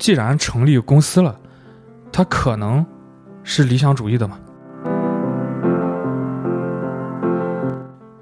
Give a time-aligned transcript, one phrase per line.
[0.00, 1.38] 既然成立公司了，
[2.10, 2.84] 他可能
[3.44, 4.40] 是理想主义的嘛？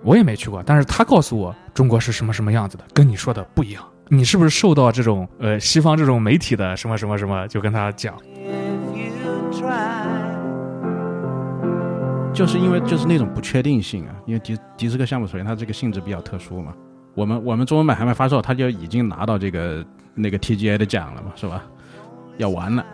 [0.02, 3.84] 我也没去过，但是他告诉我中国是什么什么样子的，跟你说的不一样。
[4.08, 8.16] 你是不是受到这种呃西方这种媒体的什么什么什么，就跟他讲？
[12.32, 16.74] 就是因为就是那种不确定性啊，因为迪迪斯科项目首先它这个性质比较特殊嘛。
[17.14, 19.84] 我们我们中文版还没发售，他就已经拿到这个
[20.18, 21.62] 那个 TGA 的奖了嘛，是吧？
[22.36, 22.84] 要完了。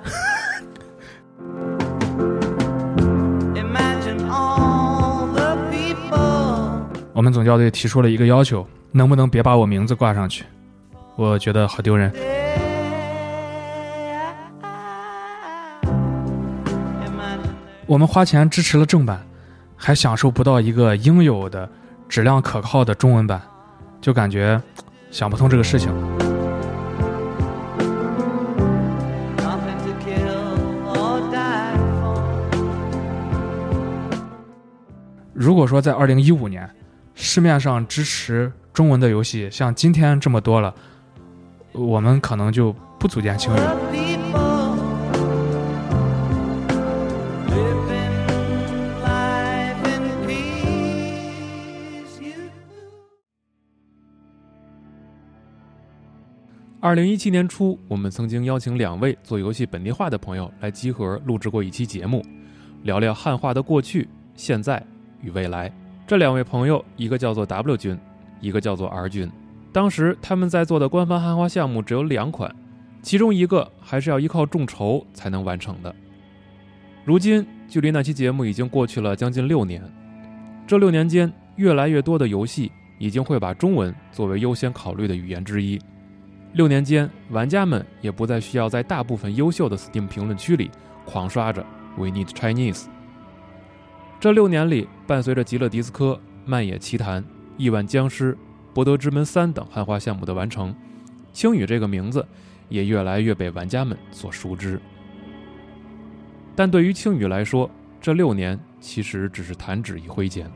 [7.13, 10.45] 我们总校队提出了一个要求，能不能别把我名字挂上去？
[11.17, 12.13] 我觉得好丢人。
[17.87, 19.25] 我们花钱支持了正版，
[19.77, 21.71] 还享受不到一个应有的
[22.09, 23.41] 质量可靠的中文版，
[24.01, 24.61] 就感觉
[25.11, 25.93] 想不通这个事情。
[35.35, 36.69] 如果说在二零一五年。
[37.17, 40.75] 市面上支持中文的游戏像今天这么多了，
[41.71, 43.59] 我们可能就不组建青宇。
[56.81, 62.27] 二零一七年初，我们曾经邀请两位做游戏本地化的朋友来集合录制过一期节目，
[62.83, 64.85] 聊聊汉化的过去、现在
[65.25, 65.73] 与未来。
[66.07, 67.99] 这两位朋友，一个叫做 W 君，
[68.41, 69.31] 一个叫做 R 君。
[69.73, 72.55] 当时他们在做的官方汉化项目只有两款，
[73.03, 75.95] 其中一个还是要依靠众筹才能完成的。
[77.05, 79.83] 如今，距离那期节目已经过去了将近六年。
[80.67, 85.81] 这六年间，越来越多的游戏已经会把中文作为优先考虑的语言之一。
[86.53, 90.71] 六年间，玩家们也不再需要在大部分优秀的 Steam 评论区里
[91.05, 92.94] 狂刷着 “We need Chinese”。
[94.25, 96.13] 这六年里，伴随着《极乐迪斯科》
[96.47, 97.23] 《漫野奇谭》
[97.59, 98.33] 《亿万僵尸》
[98.73, 100.75] 《博德之门三》等汉化项目的完成，
[101.31, 102.27] 青宇这个名字
[102.71, 104.81] 也越来越被玩家们所熟知。
[106.57, 107.71] 但对于青宇来说，
[108.01, 110.51] 这六年其实只是弹指一挥间。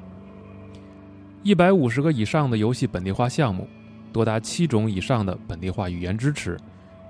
[1.43, 3.69] 一百五十个以上的游戏本地化项目，
[4.11, 6.57] 多达七种以上的本地化语言支持，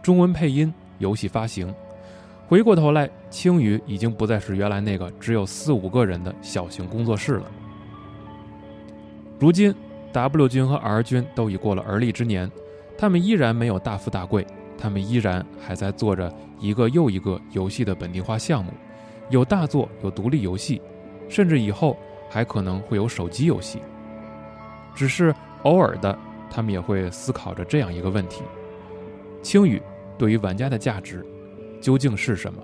[0.03, 1.73] 中文配音，游戏发行。
[2.49, 7.51] 回过头来，青宇已经不再是原来那个只有四五个人的小型工作室了。
[9.39, 9.75] 如今
[10.15, 12.51] ，W 君和 R 君都已过了而立之年，
[12.97, 14.47] 他们依然没有大富大贵，
[14.79, 18.73] 他们依然还在做着一个又一个游戏的本地化项目，
[19.29, 20.81] 有大作，有独立游戏，
[21.29, 21.99] 甚至以后
[22.31, 23.81] 还可能会有手机游戏。
[24.95, 25.35] 只是
[25.65, 26.19] 偶尔的，
[26.51, 28.43] 他们也会思考着这样一个问题：
[29.43, 29.83] 青宇
[30.17, 31.23] 对于玩家的价值。
[31.81, 32.63] 究竟是什么？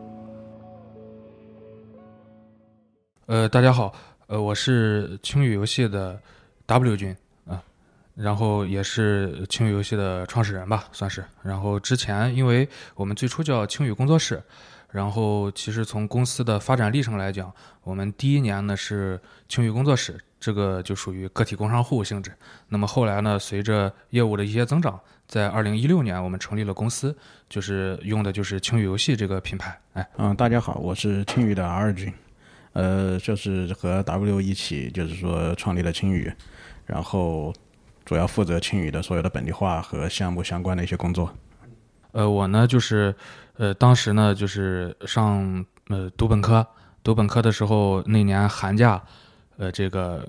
[3.26, 3.94] 呃，大家好，
[4.26, 6.20] 呃，我是青宇游戏的
[6.66, 7.16] W 君
[7.46, 7.62] 啊，
[8.14, 11.24] 然后也是青宇游戏的创始人吧，算是。
[11.42, 14.42] 然后之前，因为我们最初叫青宇工作室，
[14.90, 22.32] 然后其实从公司的发展历程来讲，我们第一年呢是青宇工作室，这个就属于个体工商户性质。
[22.68, 25.00] 那么后来呢，随着业务的一些增长。
[25.26, 27.16] 在二零一六年，我们成立了公司，
[27.48, 29.78] 就是用的就是青宇游戏这个品牌。
[29.94, 32.12] 哎，嗯，大家好，我是青宇的 R 君，
[32.72, 36.32] 呃，就是和 W 一起，就是说创立了青宇，
[36.86, 37.52] 然后
[38.04, 41.34] 主要负责青宇的所有的本地化和项目相关的一些工作。
[42.12, 43.12] 呃，我呢，就是
[43.56, 46.64] 呃，当时呢，就是上呃读本科，
[47.02, 49.02] 读本科的时候，那年寒假，
[49.56, 50.24] 呃，这个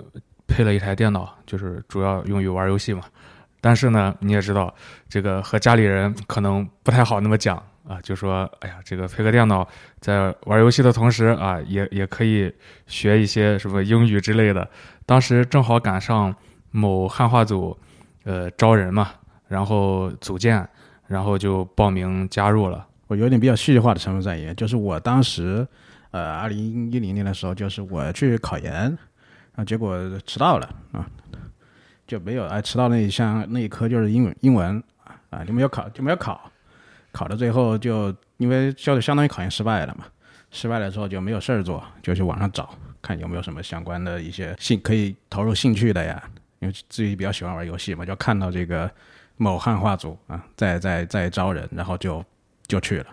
[0.48, 3.02] 配了一台电脑，就是主要用于玩游戏嘛。
[3.60, 4.72] 但是呢，你也知道，
[5.08, 7.56] 这个和家里人可能不太好那么讲
[7.88, 9.66] 啊，就说，哎呀，这个配个电脑，
[10.00, 12.52] 在玩游戏的同时啊，也也可以
[12.86, 14.68] 学一些什么英语之类的。
[15.04, 16.34] 当时正好赶上
[16.70, 17.76] 某汉化组，
[18.24, 19.10] 呃，招人嘛，
[19.48, 20.68] 然后组建，
[21.06, 22.86] 然后就报名加入了。
[23.06, 25.66] 我有点比较戏剧化的成分在里，就是我当时，
[26.10, 28.98] 呃，二零一零年的时候，就是我去考研，然
[29.58, 31.06] 后结果迟到了啊。
[32.06, 34.82] 就没有哎，迟到那一项那一科就是英文英文
[35.30, 36.50] 啊，就没有考就没有考，
[37.10, 40.06] 考到最后就因为就相当于考研失败了嘛，
[40.52, 42.72] 失败了之后就没有事儿做，就去网上找
[43.02, 46.22] 看有没有什么相关的一些兴可以投入兴趣的呀，
[46.60, 48.88] 因为自己比较喜欢玩游戏嘛，就看到这个
[49.36, 52.24] 某汉化组啊在在在招人，然后就
[52.68, 53.06] 就去了。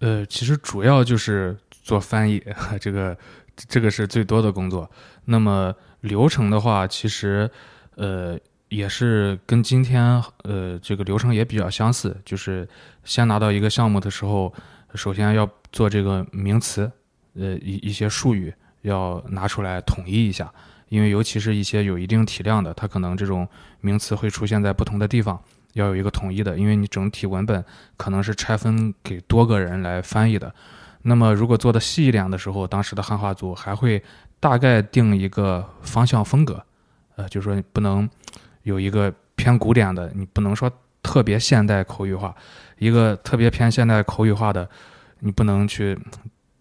[0.00, 2.42] 呃，其实主要就是做翻译，
[2.80, 3.16] 这个
[3.54, 4.90] 这个是最多的工作。
[5.26, 7.50] 那么流程的话，其实。
[7.96, 8.38] 呃，
[8.68, 12.68] 也是跟今天呃这个流程也比较相似，就是
[13.04, 14.52] 先拿到一个项目的时候，
[14.94, 16.90] 首先要做这个名词，
[17.34, 18.52] 呃一一些术语
[18.82, 20.52] 要拿出来统一一下，
[20.88, 23.48] 因为尤其是一些有一定体量的，它可能这种
[23.80, 25.40] 名词会出现在不同的地方，
[25.74, 27.64] 要有一个统一的，因为你整体文本
[27.96, 30.52] 可能是拆分给多个人来翻译的。
[31.02, 34.02] 那么如果做的细一点的时候，当时的汉化组还会
[34.40, 36.64] 大概定一个方向风格，
[37.16, 38.08] 呃，就是说你不能
[38.62, 40.70] 有一个偏古典的，你不能说
[41.02, 42.34] 特别现代口语化，
[42.78, 44.68] 一个特别偏现代口语化的，
[45.20, 45.98] 你不能去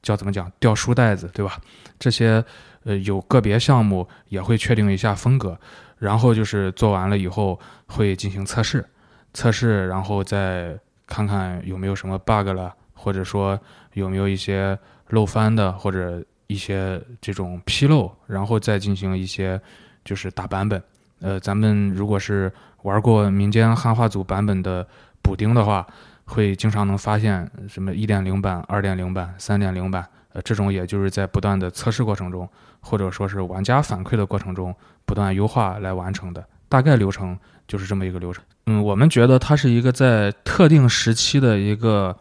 [0.01, 1.59] 叫怎么讲掉书袋子，对吧？
[1.97, 2.43] 这些
[2.83, 5.57] 呃有个别项目也会确定一下风格，
[5.97, 8.85] 然后就是做完了以后会进行测试，
[9.33, 10.77] 测试然后再
[11.07, 13.57] 看看有没有什么 bug 了，或者说
[13.93, 14.77] 有没有一些
[15.09, 19.59] 漏翻的或者一些这种纰漏，然后再进行一些
[20.03, 20.81] 就是打版本。
[21.21, 22.51] 呃，咱们如果是
[22.81, 24.85] 玩过民间汉化组版本的
[25.21, 25.87] 补丁的话，
[26.25, 32.47] 会经常能发现什么一点零版、二点零版、三点零版，呃，这种也就是在不断的测试过程中，
[32.81, 36.43] 或者说是玩家反馈的过程中，不断优化来完成的。
[36.67, 38.43] 大概流程就是这么一个流程。
[38.65, 42.17] 嗯，我们觉得它是一个在特定时期的一个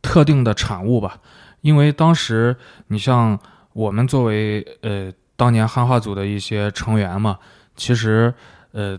[0.00, 1.18] 特定的产物吧，
[1.60, 2.56] 因为当时
[2.86, 3.38] 你像
[3.72, 7.38] 我们作为呃当年汉化组的一些成员嘛。
[7.76, 8.32] 其实，
[8.72, 8.98] 呃，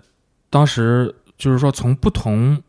[0.49, 2.61] 当时就是说，从不同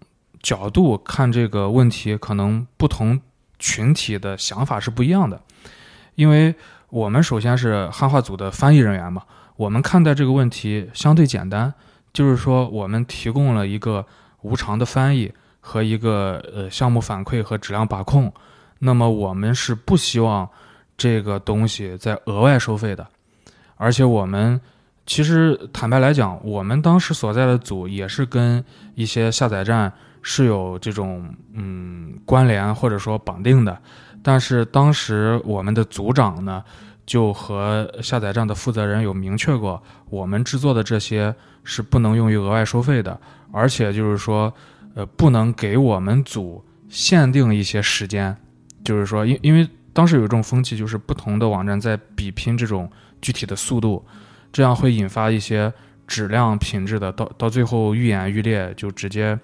[0.43, 3.21] 角度看这个问题，可能不同
[3.59, 5.41] 群体的想法是不一样的。
[6.15, 6.55] 因为
[6.89, 9.23] 我们首先是汉化组的翻译人员嘛，
[9.57, 11.73] 我们看待这个问题相对简单，
[12.13, 14.05] 就是说，我们提供了一个
[14.41, 15.31] 无偿的翻译
[15.61, 18.33] 和一个呃项目反馈和质量把控。
[18.79, 20.49] 那么，我们是不希望
[20.97, 23.07] 这个东西再额外收费的，
[23.79, 24.61] 而且我们。
[25.11, 28.63] 其实坦白来讲，我们当时所在的组也是跟
[28.95, 29.91] 一些下载站
[30.21, 33.81] 是有这种嗯关联或者说绑定的，
[34.23, 36.63] 但是当时我们的组长呢
[37.07, 41.35] 就和下载站的负责人有明确过，我们制作的这些
[41.65, 43.19] 是不能用于额外收费的，
[43.51, 44.53] 而且就是说
[44.95, 48.37] 呃不能给我们组限定一些时间，
[48.85, 54.05] 就是说因因为当时有一种风气，就是不同的网站在比拼这种具体的速度。
[54.51, 55.73] 这样会引发一些
[56.07, 59.39] 质量品质的，到到最后愈演愈烈，就直接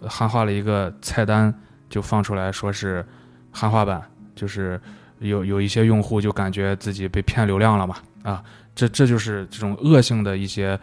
[0.00, 1.52] 汉化了一个菜单
[1.90, 3.04] 就放出来说是
[3.50, 4.00] 汉化版，
[4.36, 4.80] 就是
[5.18, 8.44] 有有一些用户就感觉自己被骗流量了嘛，啊，
[8.76, 10.78] 这这就是这种恶性的一些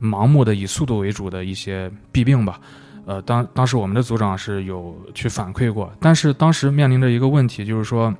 [0.00, 2.60] 盲目的以速度为主的一些弊病吧。
[3.06, 8.14] 呃，当当时我们的组长是有去反馈过，但是当时面临着一个问题，就是说，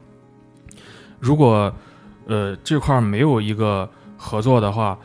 [1.20, 1.72] 如果
[2.26, 3.88] 呃这块没有一个。
[4.18, 4.98] 合作的话，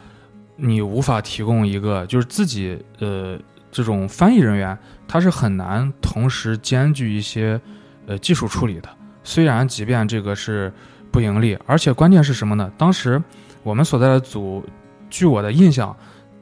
[0.56, 3.38] 你无法提供一个就是自己呃
[3.70, 4.76] 这种翻译人员，
[5.06, 7.60] 他是很难同时兼具一些
[8.08, 8.88] 呃技术处理的。
[9.22, 10.72] 虽然即便这个是
[11.12, 12.72] 不盈利，而且关键是什么呢？
[12.78, 13.22] 当时
[13.64, 14.64] 我们所在的组，
[15.10, 15.96] 据我的印象，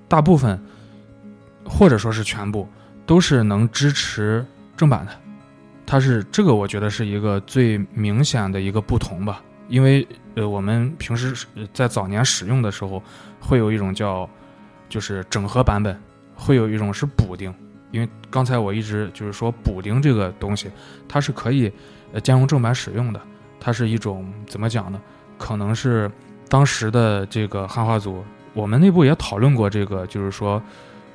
[0.07, 0.63] 大部分
[1.65, 2.69] 或者说是全部
[3.07, 4.45] 都是能支持
[4.77, 5.11] 正版的。
[5.87, 9.41] 它是这个，我觉得是一个最明显的一个不同吧。
[9.69, 10.06] 因为
[10.36, 13.01] 呃，我们平时在早年使用的时候，
[13.39, 14.30] 会有一种叫
[14.89, 15.98] 就是整合版本，
[16.36, 17.54] 会有一种是补丁。
[17.92, 20.69] 因为刚才我一直就是说补丁这个东西，
[21.07, 21.71] 它是可以
[22.14, 23.21] 呃兼容正版使用的。
[23.59, 25.02] 它是一种怎么讲呢？
[25.38, 26.09] 可能是
[26.47, 28.23] 当时的这个汉化组，
[28.54, 30.61] 我们内部也讨论过这个，就是说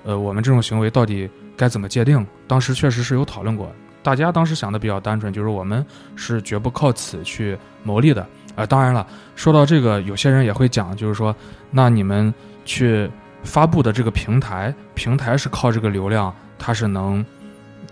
[0.04, 2.24] 呃，我们这种行为到底该怎么界定？
[2.46, 3.72] 当时确实是有讨论过。
[4.02, 5.84] 大家当时想的比较单纯，就是我们
[6.14, 8.26] 是绝不靠此去牟利的。
[8.56, 11.34] 啊，当然了，说到这个，有些人也会讲，就是说，
[11.70, 12.32] 那你们
[12.64, 13.10] 去
[13.42, 17.24] 发布的这个平台，平台是靠这个流量，它是能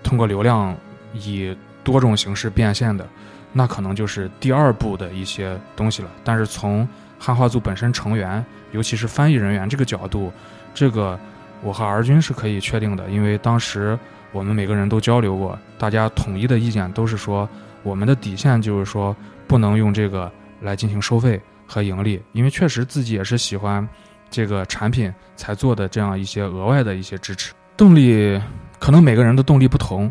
[0.04, 0.72] 通过流量
[1.12, 3.04] 以多种形式变现的，
[3.52, 6.08] 那可能就是第二步的一些东西了。
[6.22, 6.88] 但是从
[7.18, 10.32] 汉化组本身成员，尤其是翻译人员这个角度，
[10.72, 11.18] 这个
[11.60, 13.98] 我和 R 君是可以确定的，因为当时
[14.30, 17.48] 我们每个人都交流过，大家统一的意见都是说，
[17.82, 19.14] 我们的底线就是说，
[19.48, 20.30] 不能用这个。
[20.62, 23.86] 来进行收费和盈利，因为确实自己也是喜欢
[24.30, 28.40] 这个产品才做的这样一些额外的一些支持动力，
[28.78, 30.10] 可能每个人的动力不同。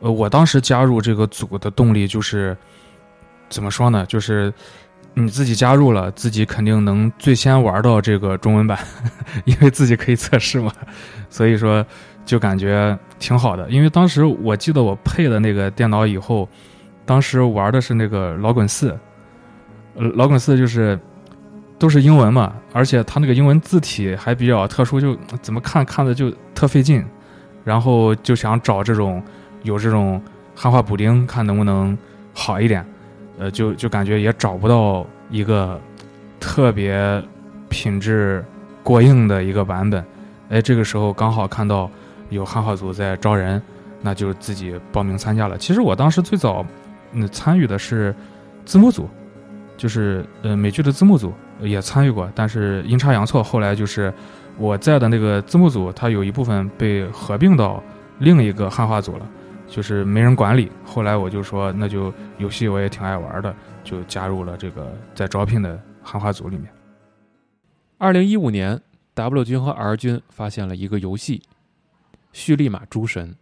[0.00, 2.56] 呃，我当时加入这个组的动力就是
[3.48, 4.04] 怎么说呢？
[4.06, 4.52] 就是
[5.14, 8.78] 你自己加入了，自己肯定能最先玩到这个中文版，
[9.46, 10.70] 因为自己可以测试嘛。
[11.30, 11.84] 所以说
[12.26, 13.68] 就感觉挺好的。
[13.70, 16.46] 因为当时我记得我配的那个电脑以后，
[17.06, 18.94] 当时玩的是那个老滚四。
[19.96, 20.98] 老梗四就是
[21.78, 27.04] 都是英文嘛，而且它那个英文字体还比较特殊，就怎么看看的就特费劲。
[27.64, 29.20] 然后就想找这种
[29.64, 30.22] 有这种
[30.54, 31.98] 汉化补丁，看能不能
[32.32, 32.86] 好一点。
[33.38, 35.80] 呃，就就感觉也找不到一个
[36.38, 37.20] 特别
[37.68, 38.44] 品质
[38.84, 40.04] 过硬的一个版本。
[40.48, 41.90] 哎，这个时候刚好看到
[42.30, 43.60] 有汉化组在招人，
[44.00, 45.58] 那就自己报名参加了。
[45.58, 46.64] 其实我当时最早
[47.10, 48.14] 嗯参与的是
[48.64, 49.10] 字幕组，
[49.76, 54.12] 就是呃美剧的字幕组也参与过，但是阴差阳错，后来就是
[54.58, 57.82] 我在的那个字幕组，它有一部分被合并到
[58.18, 59.28] 另一个汉化组了。
[59.68, 63.52] 就是没人管理，后来我就说，那就游戏我也挺爱玩的，
[63.82, 66.70] 就加入了这个在招聘的汉化组里面。
[67.98, 68.80] 二零一五年
[69.14, 71.38] ，W 君和 R 君发现了一个游戏
[72.32, 73.32] 《叙利马诸神》，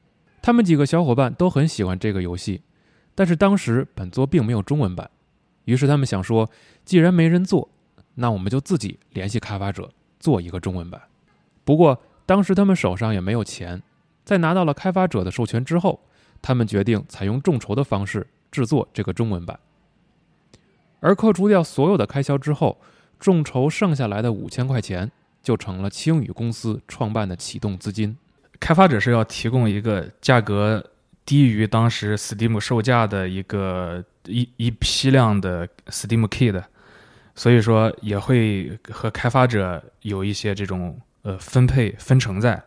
[0.40, 2.62] 他们几个小伙伴都很喜欢这个游戏，
[3.14, 5.10] 但是当时本作并没有中文版，
[5.64, 6.50] 于是他们想说，
[6.84, 7.68] 既然没人做，
[8.14, 11.00] 那我们就自己联系开发者做一个中文版。
[11.64, 13.82] 不过当时他们手上也没有钱，
[14.24, 16.00] 在拿到了开发者的授权之后。
[16.46, 19.58] 他们决定采用众筹的方式制作这个中文版，
[21.00, 22.78] 而扣除掉所有的开销之后，
[23.18, 25.10] 众筹剩下来的五千块钱
[25.42, 28.14] 就成了青宇公司创办的启动资金。
[28.60, 30.84] 开发者是要提供一个价格
[31.24, 36.64] 低于当时 Steam 售价的一个一一批量的 Steam Key 的，
[37.34, 42.62] 所以说也会和开发者有一些这种呃分配分成在。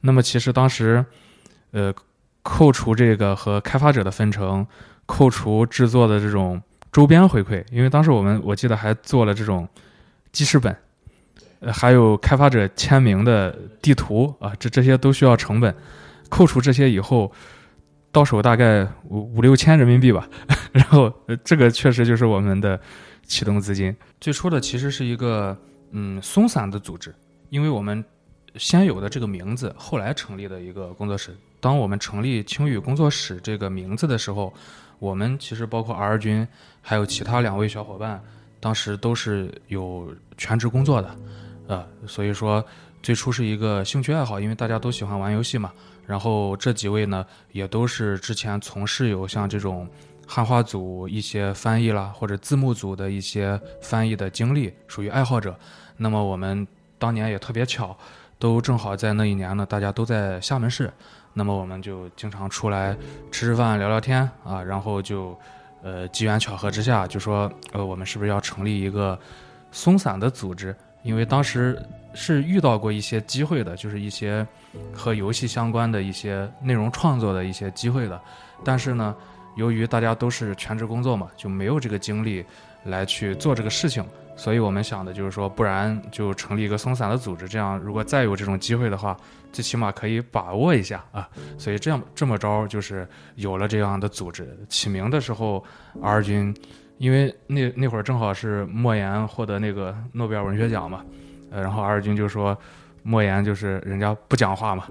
[0.00, 1.04] 那么其实当时
[1.70, 1.94] 呃。
[2.44, 4.66] 扣除这个和开发者的分成，
[5.06, 9.68] 扣除制作的这种周边回馈，因为当时我们我记得还做了这种
[10.32, 10.76] 记事本，
[11.60, 15.72] 呃，还有开发者签名的地图啊，这这些都需要成本。
[16.28, 17.32] 扣除这些以后，
[18.12, 20.28] 到手大概五五六千人民币吧。
[20.70, 22.78] 然后这个确实就是我们的
[23.24, 23.94] 启动资金。
[24.20, 25.56] 最初的其实是一个
[25.90, 27.14] 嗯松散的组织，
[27.50, 28.04] 因为我们
[28.56, 31.34] 先有的这个名字，后来成立的一个工作室。
[31.58, 34.52] 当我们成立青宇工作室这个名字的时候，
[34.98, 36.46] 我们其实包括 R 君，
[36.80, 38.22] 还有其他两位小伙伴，
[38.60, 41.16] 当时都是有全职工作的，
[41.68, 42.64] 呃，所以说
[43.02, 45.72] 最初是一个兴趣爱好，因为大家都喜欢玩游戏嘛。
[46.06, 49.88] 然后这几位呢，也都是之前从事有像这种
[50.26, 55.56] 汉化组一些翻译啦，或者字幕组的一些翻译的经历，属于爱好者。
[55.96, 56.66] 那么我们
[56.98, 57.96] 当年也特别巧，
[58.38, 60.92] 都正好在那一年呢，大家都在厦门市。
[61.34, 62.94] 那么我们就经常出来
[63.30, 65.34] 吃吃饭、聊聊天啊，然后就，
[65.82, 69.18] 呃，机缘巧合之下就说，呃，我们是不是要成立一个
[69.70, 70.76] 松散的组织？
[71.02, 71.80] 因为当时
[72.14, 74.46] 是遇到过一些机会的，就是一些
[74.92, 78.20] 和游戏相关的一些内容创作的一些机会的，
[78.64, 79.14] 但是呢，
[79.56, 82.44] 由于大家都是全职工作嘛，就没有这个精力
[82.84, 84.04] 来去做这个事情。
[84.34, 89.14] 所以我们想的就是说，不然就成立一个松散的组织，这样如果再有这种机会的话，
[89.52, 91.28] 最起码可以把握一下啊。
[91.58, 94.58] 所以这样这么着就是有了这样的组织。
[94.70, 95.62] 起名的时候
[96.02, 96.56] ，R 君，
[96.96, 101.04] 因为那那会儿正好是莫言获得那个诺贝尔文学奖嘛，
[101.52, 102.56] 呃，然后二军就说，
[103.02, 104.86] 莫言就是人家不讲话嘛，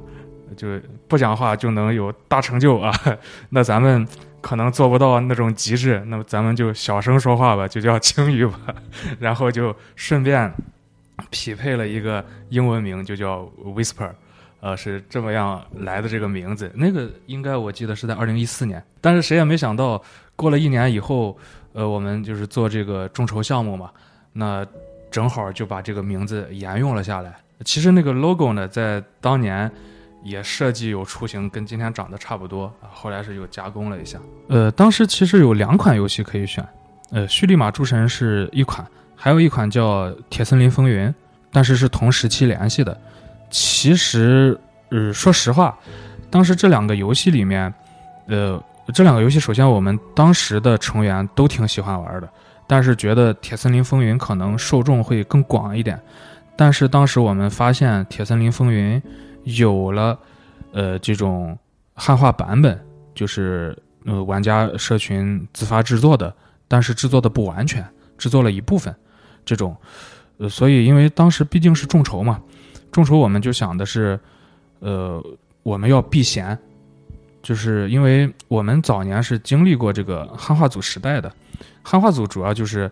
[0.55, 2.93] 就不讲话就能有大成就啊，
[3.49, 4.07] 那咱们。
[4.43, 8.57] 可能做不到那种极致，那么咱们就小声说话吧，就叫青语吧。
[9.21, 10.51] 然后就顺便
[11.29, 14.09] 匹配了一个英文名，就叫 Whisper，
[14.59, 16.71] 呃，是这么样来的这个名字。
[16.73, 20.01] 那个应该我记得是在二零一四年，但是谁也没想到，
[20.35, 21.37] 过了一年以后，
[21.73, 23.91] 呃，我们就是做这个众筹项目嘛，
[24.33, 24.65] 那
[25.11, 27.35] 正好就把这个名字沿用了下来。
[27.65, 29.69] 其实那个 logo 呢，在当年。
[30.23, 32.85] 也设计有雏形，跟今天长得差不多啊。
[32.93, 34.19] 后来是又加工了一下。
[34.49, 36.63] 呃，当时其实有两款游戏可以选，
[37.09, 41.07] 呃，《蓄力马诸神》是一款，还有一款叫《铁森林风云》，
[41.51, 42.95] 但是是同时期联系的。
[43.49, 44.55] 其实，
[44.89, 45.75] 呃，说实话，
[46.29, 47.73] 当时这两个游戏里面，
[48.27, 48.63] 呃，
[48.93, 52.29] 这两个游戏首先我们当时的成员都挺喜欢玩的，
[52.71, 55.99] 但是觉得《铁森林风云》可能受众会更广一点。
[56.55, 58.97] 但是当时我们发现《铁森林风云》。
[59.43, 60.17] 有了，
[60.71, 61.57] 呃，这种
[61.95, 62.79] 汉化版本，
[63.15, 63.75] 就是
[64.05, 66.31] 呃玩家社群自发制作的，
[66.67, 67.83] 但是制作的不完全，
[68.19, 68.95] 制作了一部分，
[69.43, 69.75] 这种，
[70.37, 72.39] 呃，所以因为当时毕竟是众筹嘛，
[72.91, 74.19] 众筹我们就想的是，
[74.77, 75.19] 呃，
[75.63, 76.55] 我们要避嫌，
[77.41, 81.33] 就是因为我们早年是经历过这个汉化组时代的，
[81.81, 82.91] 汉化组主要就是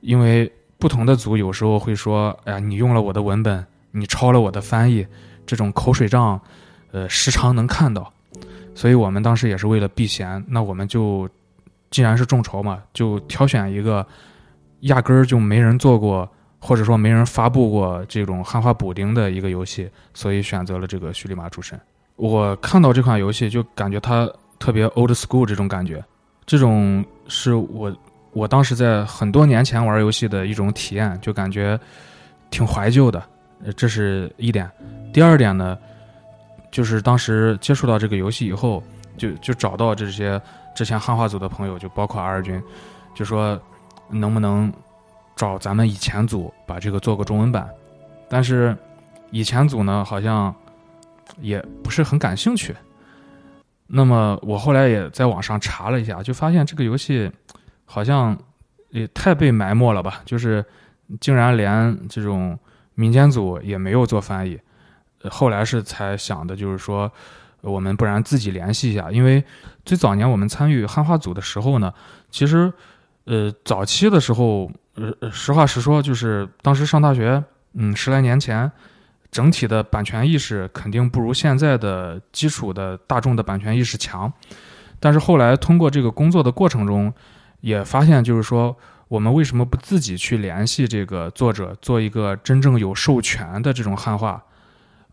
[0.00, 5.06] 因为不同的组有时候会说，哎呀，你用了我的文本，你抄了我的翻译。
[5.46, 6.38] 这种口水仗，
[6.92, 8.12] 呃，时常能看到，
[8.74, 11.26] 所以我们当时也是为了避嫌，那我们就
[11.90, 14.06] 既然是众筹嘛，就挑选一个
[14.80, 21.78] 压根儿就没人做过，或者说没人发布过这种汉化补丁的一个游戏，所以选择了这个《叙利马诸神》。
[22.16, 26.04] 我看到这款游戏就感觉它特别 old school 这种感觉，
[26.44, 27.90] 这种是我
[28.38, 31.78] 我当时在很多年前玩游戏的一种体验，就感觉
[32.50, 33.20] 挺怀旧的。
[33.76, 34.70] 这是一点。
[35.12, 35.76] 第二点呢，
[36.70, 38.80] 就是当时接触到这个游戏以后，
[39.16, 40.40] 就就找到这些
[40.76, 42.62] 之前汉化组的朋友，就包括二军，
[43.12, 43.60] 就说
[44.08, 44.72] 能不能
[45.34, 47.68] 找咱们以前组把这个做个中文版，
[48.28, 48.76] 但是
[49.32, 50.54] 以前组呢好像
[51.40, 52.72] 也不是很感兴趣。
[53.88, 57.28] 那么我后来也在网上查了一下，就发现这个游戏
[57.88, 58.38] 好像
[58.90, 60.64] 也太被埋没了吧，就是
[61.18, 62.56] 竟然连这种
[62.94, 64.60] 民间组也没有做翻译。
[65.30, 67.10] 后来是才想的，就是说
[67.62, 69.42] 我们不然自己联系一下，因为
[69.84, 71.92] 最早年我们参与汉化组的时候呢，
[72.30, 72.72] 其实
[73.24, 77.42] 呃早期的时候，呃实话实说，就是当时上大学，
[77.72, 78.70] 嗯十来年前。
[79.30, 84.32] 整体的版权意识肯定不如现在的基础的大众的版权意识强，
[84.98, 87.12] 但是后来通过这个工作的过程中，
[87.60, 88.76] 也发现就是说，
[89.08, 94.42] 我们为什么不自己去联系这个作者，做一个真正有授权的这种汉化？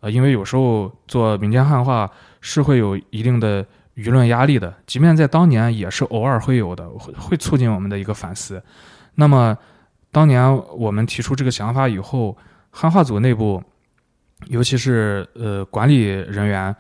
[0.02, 2.10] 呃，因为有时候做民间汉化
[2.42, 8.62] 是会有一定的舆论压力的，即便在当年也是偶尔会有的，会会促进我们的一个反思。
[9.16, 9.58] 那么，
[10.12, 12.38] 当年我们提出这个想法以后，
[12.72, 13.64] 汉化组内部。
[14.48, 16.76] 尤其是呃管理人员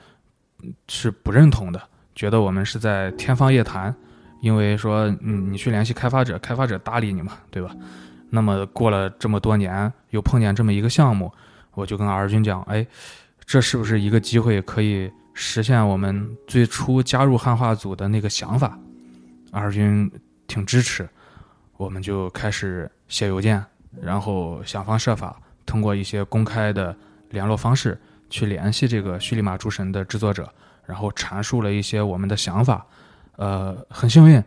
[0.89, 1.81] 是不认同的，
[2.13, 3.95] 觉得我们是在天方夜谭，
[4.45, 7.75] 因为说嗯你去联系开发者，开发者搭理你嘛，对吧？
[8.29, 11.31] 那么过了这么多年，又碰见这么一个项目，
[11.73, 12.85] 我就跟二军讲，哎，
[13.43, 18.77] 这是不是一个机会可以实现我们最初加入汉化组的那个想法？
[19.51, 20.11] 二军
[20.45, 21.09] 挺支持，
[21.77, 23.65] 我们就开始写邮件，
[23.99, 25.35] 然后想方设法
[25.65, 26.95] 通过一些公开的。
[27.31, 27.99] 联络方式
[28.29, 30.47] 去联系这个叙利马诸神的制作者，
[30.85, 32.85] 然后阐述了一些我们的想法。
[33.37, 34.43] 呃，很幸运，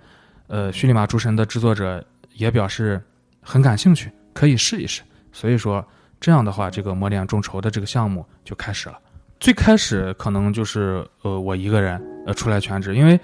[0.47, 3.00] 呃，叙利马诸神的制作者也表示
[3.41, 5.02] 很感兴趣，可以试一试。
[5.32, 5.84] 所以说，
[6.21, 8.99] 这样的话，这个磨练众筹的这个项目就开始了。
[9.41, 13.21] 最开始可能就是呃我一个人呃出来全职，因为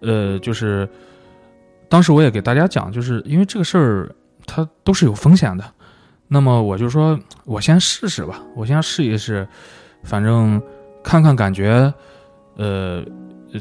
[0.00, 0.88] 呃就是
[1.88, 4.12] 当时我也给大家讲，就是因为这个事儿
[4.46, 5.64] 它都是有风险的。
[6.26, 9.46] 那么我就说，我先试试吧，我先试一试，
[10.02, 10.60] 反正
[11.04, 11.92] 看看感觉，
[12.56, 13.04] 呃，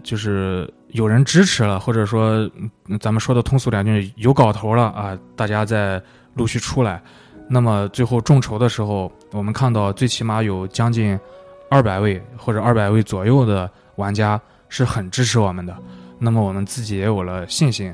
[0.02, 2.50] 就是有人支持了，或者说
[3.00, 6.02] 咱们说的通俗点，就是有搞头了啊，大家再
[6.36, 7.02] 陆续出来。
[7.50, 11.20] 那么最后众筹的时候，我们看到最起码有将近
[11.70, 15.76] 二百位或者二百位左右的玩家是很支持我们的，
[16.18, 17.94] 那么我们自己也有了信心，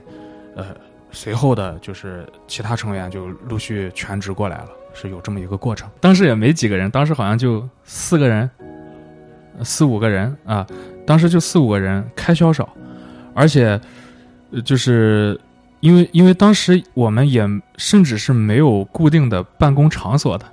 [0.55, 0.65] 呃。
[1.11, 5.89] 随后的就是其他成员就陆续全职过来了，是有这么一个过程。
[5.99, 8.47] 当时也没几个人，当时好像就四个人，
[9.63, 10.67] 四五个人啊。
[11.07, 12.69] 当时就四五个人，开销少，
[13.39, 13.79] 而且
[14.65, 15.39] 就是
[15.79, 17.47] 因为因为当时我们也
[17.77, 20.45] 甚至是没有固定的办公场所的，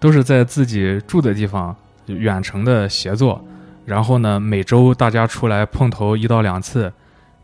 [0.00, 1.74] 都是在自己住的地方
[2.06, 3.42] 远程的协作。
[3.84, 6.92] 然后呢，每周大家出来碰头一到两次，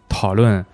[0.08, 0.64] 讨论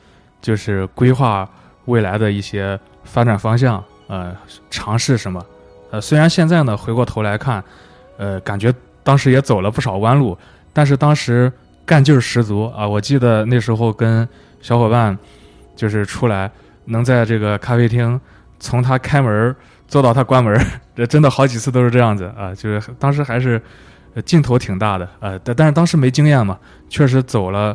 [0.41, 1.49] 就是规划。
[1.89, 4.37] 未来的一些发展方向，呃，
[4.69, 5.43] 尝试什么？
[5.91, 7.65] 呃，虽然现在呢，回过头来看，
[8.19, 8.71] 呃，感觉
[9.03, 10.37] 当时也走了不少弯路，
[10.75, 11.51] 但是当时
[11.89, 12.87] 干劲儿十足啊！
[12.87, 14.29] 我记得那时候跟
[14.61, 15.19] 小伙伴
[15.75, 16.51] 就是出来，
[16.85, 18.21] 能在这个咖啡厅
[18.61, 20.55] 从他开门做到他关门，
[20.95, 22.55] 这真的好几次都是这样子啊！
[22.55, 23.61] 就是当时还是
[24.27, 26.59] 劲头挺大的，呃，但但是当时没经验嘛，
[26.91, 27.75] 确实走了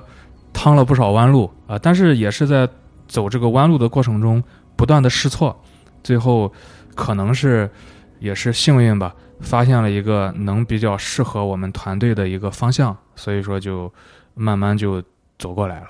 [0.54, 1.80] 趟了不少弯路啊！
[1.82, 2.69] 但是也是在。
[3.06, 4.41] 走这个弯路的过程中，
[4.76, 5.62] 不断的试错，
[6.02, 6.52] 最后
[6.95, 7.69] 可能是
[8.17, 13.91] 也是幸运吧，发现了一个能比较适合我们团队的一个方向，所以说就
[14.34, 15.04] 慢慢就
[15.38, 15.88] 走过来了。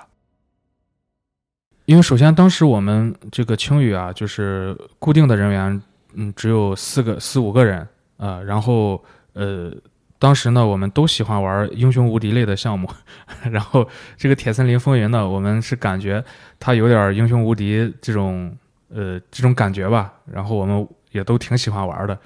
[1.86, 5.82] 因为首先当时我们这个青宇啊，就是固定的人员，
[6.14, 9.72] 嗯，只有四个四五个人啊，然后呃。
[10.16, 12.88] 当时呢，我们都喜欢玩英雄无敌类的项目，
[13.50, 16.24] 然后这个铁森林风云呢，我们是感觉
[16.58, 18.56] 它有点英雄无敌这种
[18.88, 22.18] 呃这种感觉吧，然后我们也都挺喜欢玩的。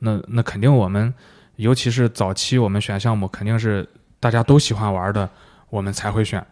[0.00, 1.14] 那那肯定我们，
[1.54, 3.86] 尤其是早期我们选项目，肯定是
[4.24, 5.28] 大家都喜欢玩的，
[5.68, 6.42] 我们才会选。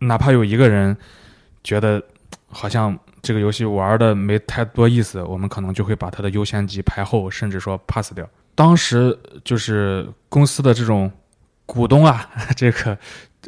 [0.00, 0.96] 哪怕有一个人
[1.62, 2.02] 觉得
[2.48, 8.28] 好像这个游戏玩的没太多意思，我们可能就会把它的优先级排后，甚至说 pass 掉。
[8.56, 11.08] 当时就是公司的这种
[11.64, 12.98] 股东啊， 这个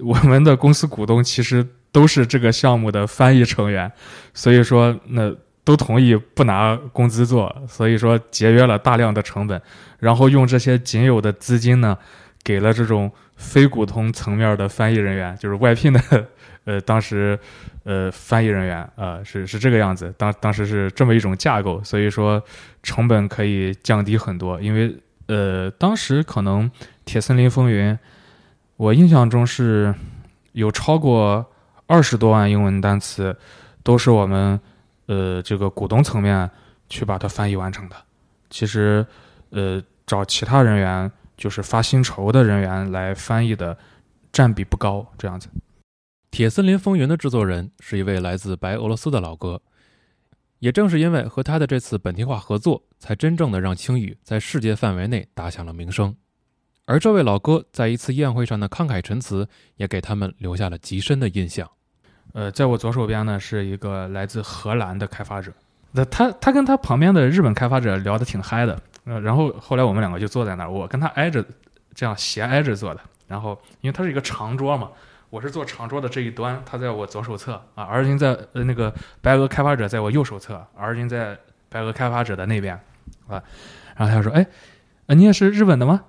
[0.05, 3.91] 我们的公司股东其实都是这个项目的翻译成员，
[4.35, 9.61] 所以说那都同意不拿工资做，所以说节约了大量的成本，
[9.99, 11.99] 然后用这些仅有的资金呢，
[12.49, 16.01] 给了这种非股东层面的翻译人员，就是外聘的，
[16.65, 17.39] 呃，当时
[17.85, 22.43] 呃翻译人员啊、是是这个样子，当当时是这么一种架构，所以说
[22.83, 26.71] 成本可以降低很多，因为呃当时可能
[27.05, 27.93] 《铁森林风云》，
[28.79, 29.95] 我印象中是
[30.53, 31.45] 有超过
[31.87, 33.37] 二十多万英文单词，
[33.83, 34.59] 都是我们
[35.05, 36.51] 呃这个股东层面
[36.89, 37.97] 去把它翻译完成的。
[38.49, 39.05] 其实
[39.51, 41.13] 呃找其他人员。
[41.39, 43.79] 就是发薪酬的人员来翻译的
[44.31, 45.49] 占比不高，这样子。
[46.31, 49.63] 《铁森林风云》的制作人是一位来自白俄罗斯的老哥，
[50.59, 56.15] 也正是因为和他的这次本地化合作，才真正的让青宇在世界范围内打响了名声。
[56.85, 61.71] 而这位老哥在一次宴会上的慷慨陈词，也给他们留下了极深的印象。
[62.35, 65.53] 呃，在我左手边呢是一个来自荷兰的开发者，
[65.93, 68.79] 那他他跟他旁边的日本开发者聊得挺嗨的。
[69.05, 71.43] 呃，然后后来我们两个就坐在那儿，我跟他挨着，
[71.95, 73.01] 这样斜挨着坐的。
[73.27, 74.91] 然后因为他是一个长桌嘛，
[75.31, 81.39] 我是坐长桌的这一端，他在我左手侧啊，而今在呃那个白俄开发者在我右手侧，而今在
[81.71, 82.75] 白俄开发者的那边
[83.27, 83.43] 啊。
[83.97, 84.47] 然后他就说：“哎，
[85.07, 86.03] 呃你也是日本的吗？”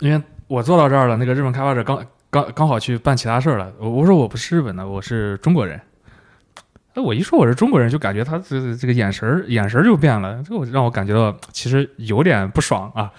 [0.00, 3.72] 因为我坐到这儿了，那个日本开发者刚刚刚好去办其他事儿了。
[3.78, 5.80] 我我说我不是日本的，我是中国人。
[6.94, 13.10] 哎，我一说我是中国人，就感觉他这这个眼神儿眼神儿就变了，这我让我感觉到其实有点不爽啊。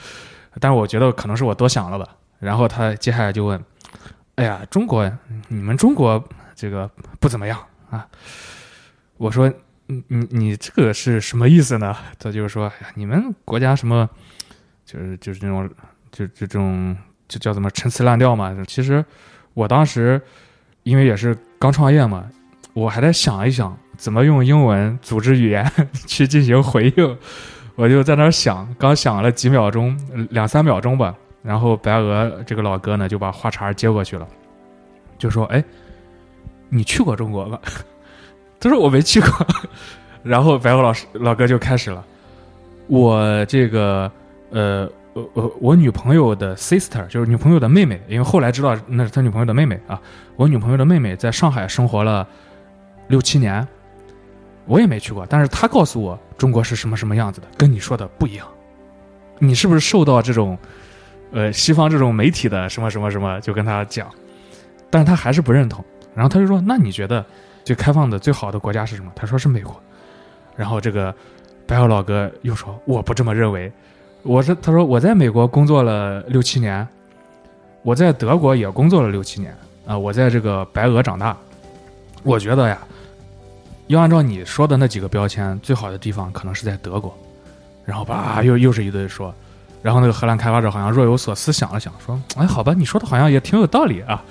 [0.59, 2.07] 但是我觉得可能是我多想了吧。
[2.39, 3.59] 然后他接下来就问
[4.35, 5.11] ：“哎呀，中国，
[5.47, 6.87] 你们中国这个
[7.19, 7.59] 不怎么样
[7.89, 8.05] 啊？”
[9.17, 9.51] 我说
[9.87, 14.07] ：“你你你这个是什么意思呢？”他就是说：“哎呀，你们国家什么，
[14.85, 15.67] 就是就是这种
[16.11, 16.95] 就就这种
[17.27, 19.03] 就叫什么陈词滥调嘛。”其实
[19.55, 20.21] 我当时
[20.83, 22.29] 因为也是刚创业嘛。
[22.73, 25.71] 我还在想一想怎么用英文组织语言
[26.07, 27.17] 去进行回应，
[27.75, 29.95] 我就在那儿想，刚想了几秒钟，
[30.31, 31.15] 两三秒钟吧。
[31.43, 34.27] 然后白俄这个老哥呢就把话茬接过去了，
[35.17, 35.63] 就说：“哎，
[36.69, 37.59] 你去过中国吗？”
[38.59, 39.29] 他说：“我没去过。
[40.23, 42.03] ”然后白俄老师老哥就开始了
[42.87, 44.09] ：“我这个
[44.51, 50.01] 呃呃呃，我女朋友的 sister 就是女朋友的妹妹，因为后来知道那是他女朋友的妹妹啊。
[50.37, 52.27] 我女朋友的妹妹在上海生活了。”
[53.13, 53.67] 六七年，
[54.65, 58.47] 我也没去过，但是他告诉我中国是什么什么样子的，跟你说的不一样。
[59.37, 60.57] 你是不是受到这种，
[61.31, 64.09] 呃，西方这种媒体的什么什么什么，就跟他讲，
[64.89, 65.85] 但是他还是不认同。
[66.15, 67.23] 然后他就说：“那你觉得
[67.63, 69.79] 最开放的、最好的国家是什么？”他说是美国。
[70.55, 71.13] 然后这个
[71.67, 73.71] 白俄老哥又说：“我不这么认为。”
[74.23, 76.87] 我是他说我在美国工作了六七年，
[77.83, 81.37] 我在德国也工作了六七年啊，我在这个白俄长大，
[82.23, 82.79] 我觉得呀。
[83.87, 87.15] 要按照你说的那几个标签，最好的地方可能是在德国，
[87.85, 89.33] 然后吧，又又是一堆说，
[89.81, 94.23] 然后那个荷兰开发者好像若有所思想了想，说，哎，好吧，你说的好像也挺有道理啊，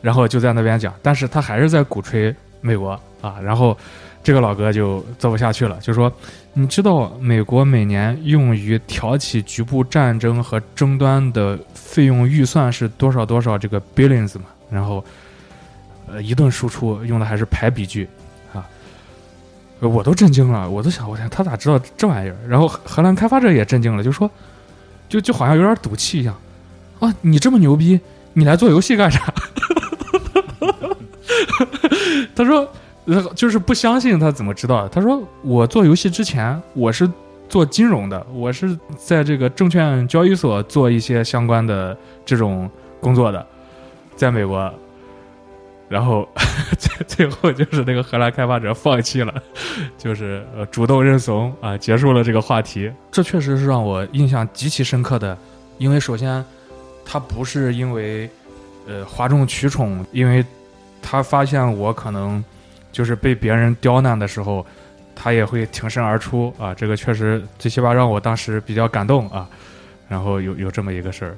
[0.00, 3.76] 然后就在那边讲，但是他还是在鼓吹美国啊，然后
[4.22, 6.10] 这个老哥就做不下去了，就说，
[6.54, 15.04] 你知道美国每年用于挑起局部战争和争端的费用预算是多少多少这个 billions 吗，然后，
[16.06, 18.08] 呃，一顿输出用的还是排比句。
[19.88, 22.36] 我都震惊了，我都想，我天，他咋知道这玩意儿？
[22.48, 24.30] 然后荷兰开发者也震惊了，就说，
[25.08, 26.34] 就就好像有点赌气一样，
[27.00, 28.00] 啊，你这么牛逼，
[28.32, 29.20] 你来做游戏干啥？
[32.34, 32.68] 他说，
[33.34, 34.88] 就是不相信他怎么知道？
[34.88, 37.08] 他说，我做游戏之前，我是
[37.48, 42.68] 做金融的，我是在这个证券交易所做一些相关的这种
[43.00, 43.46] 工作的，
[44.16, 44.72] 在美国。
[45.88, 46.28] 然后
[46.78, 49.34] 最最后就是那个荷兰开发者放弃了，
[49.98, 52.90] 就是呃主动认怂啊，结束了这个话题。
[53.10, 55.36] 这确实是让我印象极其深刻的，
[55.78, 56.44] 因为首先
[57.04, 58.28] 他不是因为
[58.86, 60.44] 呃哗众取宠，因为
[61.02, 62.42] 他发现我可能
[62.90, 64.64] 就是被别人刁难的时候，
[65.14, 66.74] 他也会挺身而出啊。
[66.74, 69.48] 这个确实最起码让我当时比较感动啊。
[70.06, 71.36] 然后有有这么一个事儿。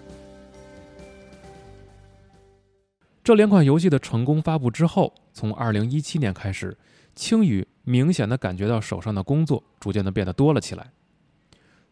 [3.27, 6.77] 这两款游戏的成功发布之后，从2017年开始，
[7.17, 10.87] 青宇明显的感觉到手上的工作逐渐的变得多了起来。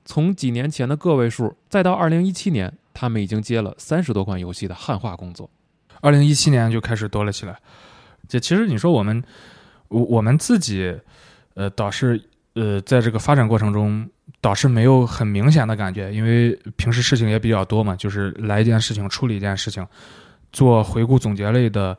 [0.05, 5.51] 从几年前的个位数，再到2017年，他们已经接了三十多款游戏的汉化工作。
[6.03, 7.59] 2017年就开始多了起来。
[8.29, 9.21] 这其实你说我们，
[9.89, 10.97] 我我们自己，
[11.55, 14.09] 呃，倒是呃，在这个发展过程中，
[14.41, 19.85] 倒是没有很明显的感觉，因为平时事情也比较多嘛，就是来一件事情处理一件事情。
[20.55, 21.99] 做回顾总结类的，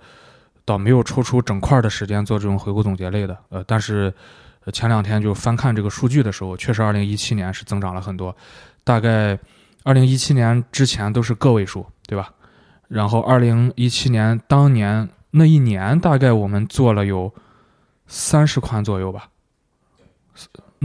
[0.63, 3.37] 倒没有抽出整块的时间做这种回顾总结类的。
[3.49, 4.11] 呃，但是
[4.71, 8.35] 前两天就翻看这个数据的时候，确实2017年是增长了很多。
[8.85, 9.37] 大概
[9.83, 12.31] 2017年之前都是个位数对吧？
[12.87, 17.33] 然后二零一七年当年那一年，大概我们做了有
[18.07, 19.27] 三十款左右吧。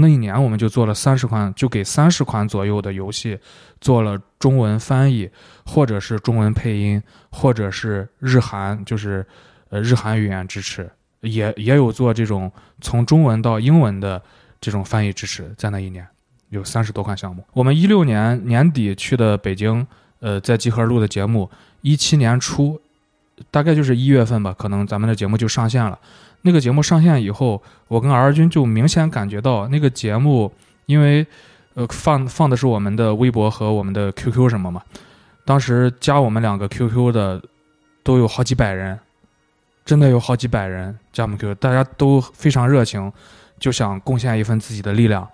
[0.00, 3.38] 那一年我们就做了三十款，就给三十款左右的游戏
[3.80, 5.28] 做了中文翻译，
[5.64, 9.24] 或者是中文配音，或者是日韩，就是
[9.68, 14.20] 呃日韩语言支持，也也有做这种从中文到英文的
[14.60, 16.06] 这种翻译支持，在那一年
[16.48, 17.44] 有三十多款项目。
[17.52, 19.86] 我们一六年年底去的北京，
[20.20, 21.50] 呃，在集合录的节目，
[21.82, 22.80] 一七年初，
[23.50, 25.98] 大概就是一月份吧，可能咱们的节目就上线了。
[26.42, 30.50] 那个节目上线以后，我跟 R 君就明显感觉到那个节目，
[30.86, 31.26] 因为
[31.74, 34.82] 呃放放的是我们的微博和我们的 QQ 什么嘛，
[35.44, 37.42] 当时加我们两个 QQ 的
[38.02, 38.98] 都有好几百人，
[39.84, 43.12] 真的有好几百人加我们 QQ，大家都非常热情，
[43.58, 45.28] 就想贡献一份自己的力量，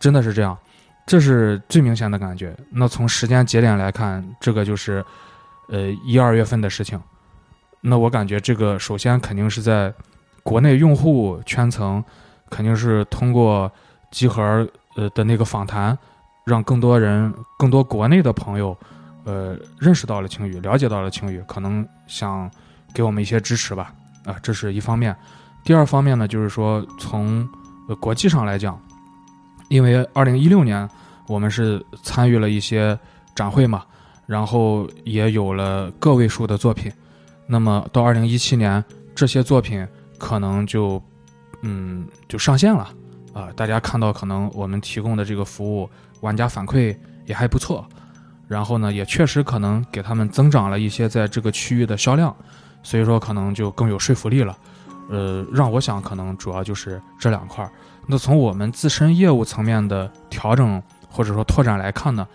[0.00, 0.56] 真的是这样，
[1.06, 2.56] 这是最明显的感觉。
[2.70, 5.04] 那从时间节点来看，这个就是
[5.68, 6.98] 呃一二月份的事情。
[7.80, 9.92] 那我感觉这个首先肯定是在
[10.42, 12.02] 国内用户圈层，
[12.50, 13.70] 肯定是通过
[14.10, 15.96] 集合呃的那个访谈，
[16.44, 18.76] 让更多人、更多国内的朋友，
[19.24, 22.50] 呃认识到了晴雨，了解到了晴雨，可能想
[22.94, 23.92] 给我们一些支持吧。
[24.24, 25.16] 啊，这是一方面。
[25.64, 27.48] 第二方面呢，就是说从
[27.88, 28.80] 呃国际上来讲，
[29.68, 30.88] 因为二零一六年
[31.28, 32.98] 我们是参与了一些
[33.34, 33.84] 展会嘛，
[34.26, 36.92] 然后也有了个位数的作品。
[37.46, 39.86] 那么到二零一七年，这些作品
[40.18, 41.00] 可能就，
[41.62, 42.88] 嗯，就上线了
[43.32, 43.48] 啊！
[43.54, 45.88] 大家看到可能我们提供的这个服务，
[46.22, 47.86] 玩家反馈也还不错，
[48.48, 52.34] 然后呢，也确实可能给他们增长了一些在这个区域的销量，
[52.82, 54.56] 所以说可能就更有说服力了。
[55.08, 57.70] 呃，让我想可能主要就是这两块儿。
[58.08, 62.26] 那从我们自身业务层面的调整或者说拓展来看呢，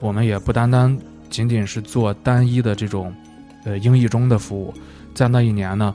[0.00, 3.14] 我们也不单单仅仅是做单一的这种。
[3.66, 4.72] 呃，英译中的服务，
[5.12, 5.92] 在那一年呢，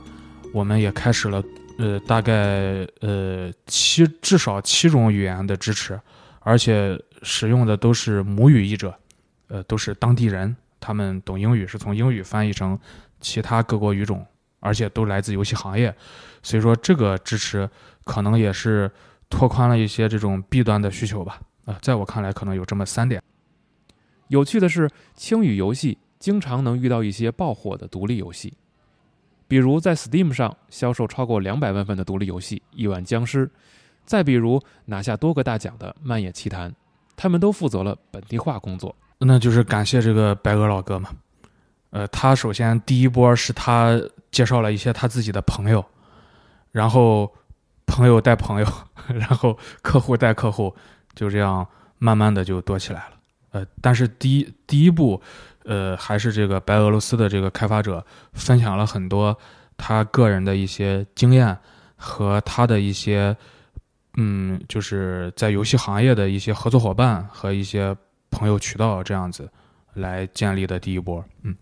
[0.52, 1.42] 我们也开始了，
[1.78, 5.98] 呃，大概呃七至少七种语言的支持，
[6.40, 8.94] 而且使用的都是母语译者，
[9.48, 12.78] 呃，都是当地人，他们懂英语，是从英语翻译成
[13.22, 14.22] 其他各国语种，
[14.60, 15.94] 而且都来自游戏行业，
[16.42, 17.66] 所以说这个支持
[18.04, 18.90] 可能也是
[19.30, 21.40] 拓宽了一些这种弊端的需求吧。
[21.64, 23.22] 啊，在我看来，可能有这么三点。
[24.28, 25.96] 有趣的是，轻语游戏。
[26.22, 28.54] 经常能遇到一些爆火的独立游戏，
[29.48, 33.44] 比如在 Steam 上销售超过两百万份的独立游戏《亿万僵尸》，
[34.06, 36.70] 再比如拿下多个大奖的《漫野奇谭》，
[37.16, 38.94] 他们都负责了本地化工作。
[39.18, 41.10] 那就是感谢这个白鹅老哥嘛。
[41.90, 45.84] 呃，他首先第一波是他介绍了一些他自己的朋友，
[46.70, 47.32] 然后
[47.84, 48.66] 朋友带朋友，
[49.12, 50.72] 然后客户带客户，
[51.16, 51.66] 就这样
[51.98, 53.16] 慢慢的就多起来了。
[53.52, 55.22] 呃，但是第一第一步。
[55.64, 59.38] 呃，还是这个白俄罗斯的这个开发者分享了很多
[59.76, 61.56] 他个人的一些经验
[61.94, 63.36] 和他的一些，
[64.16, 67.96] 嗯，就是在游戏行业的一些合作伙伴和一些
[68.28, 69.48] 朋友渠道这样子
[69.94, 71.24] 来建立的第一波。
[71.42, 71.54] 嗯，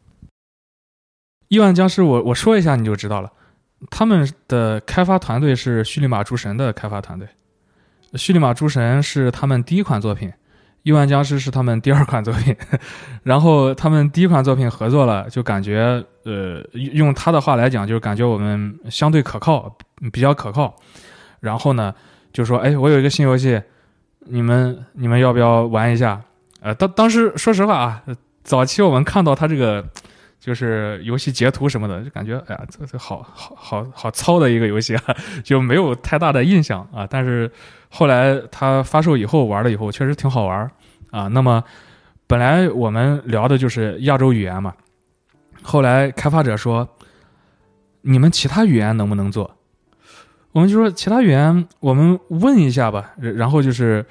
[1.48, 3.31] 亿万僵尸，我我说一下你就知道了，
[3.90, 7.29] 他们的开发团队是叙利马诸神的开发团队，
[8.14, 10.33] 叙利马诸神是他们第一款作品。
[10.82, 12.56] 亿万僵尸是他们第二款作品，
[13.22, 19.76] 然后他们第一款作品合作了，就感觉呃，用他的话来讲，就是感觉我们相对可靠，
[20.10, 20.74] 比较可靠。
[21.40, 21.94] 然后呢，
[22.32, 23.60] 就说，哎，我有一个新游戏，
[24.20, 26.18] 你们你们要不要玩一下？
[26.60, 28.02] 呃，当当时说实话啊，
[28.42, 29.84] 早期我们看到他这个
[30.38, 35.02] 就是游戏截图什么的，就感觉哎呀，这这好好好好糙的一个游戏啊，
[35.44, 37.06] 就没有太大的印象啊。
[37.06, 37.52] 但是。
[37.90, 40.70] 后来它发售以后玩了以后，确实挺好玩
[41.11, 41.26] 啊。
[41.29, 41.62] 那么
[42.26, 44.72] 本来我们聊的就是亚洲语言嘛，
[45.61, 46.88] 后来开发者说，
[48.03, 49.57] 你们其他语言能不能做？
[50.53, 53.12] 我们就说其他语言我们问一下吧。
[53.18, 54.05] 然后就是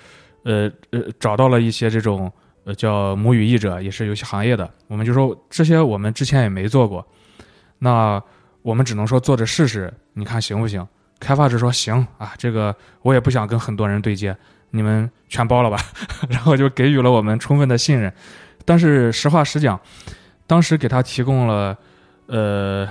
[0.43, 2.31] 呃呃找到了一些这种
[2.65, 4.69] 呃叫母语译者，也是游戏行业的。
[4.87, 7.05] 我们就说这些我们之前也没做过，
[7.79, 8.21] 那
[8.61, 10.85] 我们只能说做着试试，你看行不行？
[11.19, 14.35] 开发者说行啊，这个我也不想跟很多人对接，
[14.71, 15.77] 你们全包了吧，
[16.29, 18.11] 然后就给予了我们充分的信任。
[18.65, 19.79] 但是实话实讲，
[20.47, 21.77] 当时给他提供了
[22.27, 22.87] 呃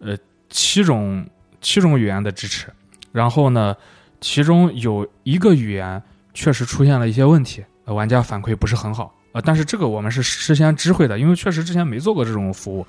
[0.00, 0.16] 呃
[0.48, 1.26] 七种
[1.60, 2.66] 七种语言的支持，
[3.12, 3.76] 然后呢，
[4.20, 6.02] 其中有一个语言
[6.34, 9.40] 确实出现了一些问题，玩家反馈不是很好啊。
[9.40, 12.86] 但是这个我们是事先知会的，因为确实之前没做过这种服务。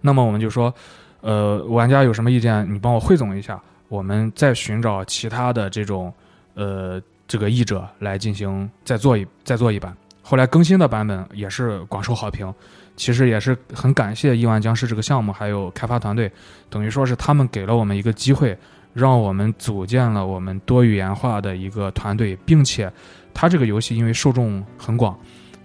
[0.00, 0.74] 那么我们就说，
[1.20, 3.60] 呃，玩家有什么意见，你帮我汇总一下。
[3.88, 6.12] 我们再寻找其他的这种，
[6.54, 12.52] 呃，这个译者来进行再做一再做一版，后来更新的版本也是广受好评。
[12.96, 16.30] 其实也是很感谢亿万僵尸这个项目，还有开发团队，
[16.70, 18.56] 等于说是他们给了我们一个机会，
[18.92, 22.88] 让我们组建了我们多语言化的一个团队，并且，
[23.34, 25.18] 它这个游戏因为受众很广，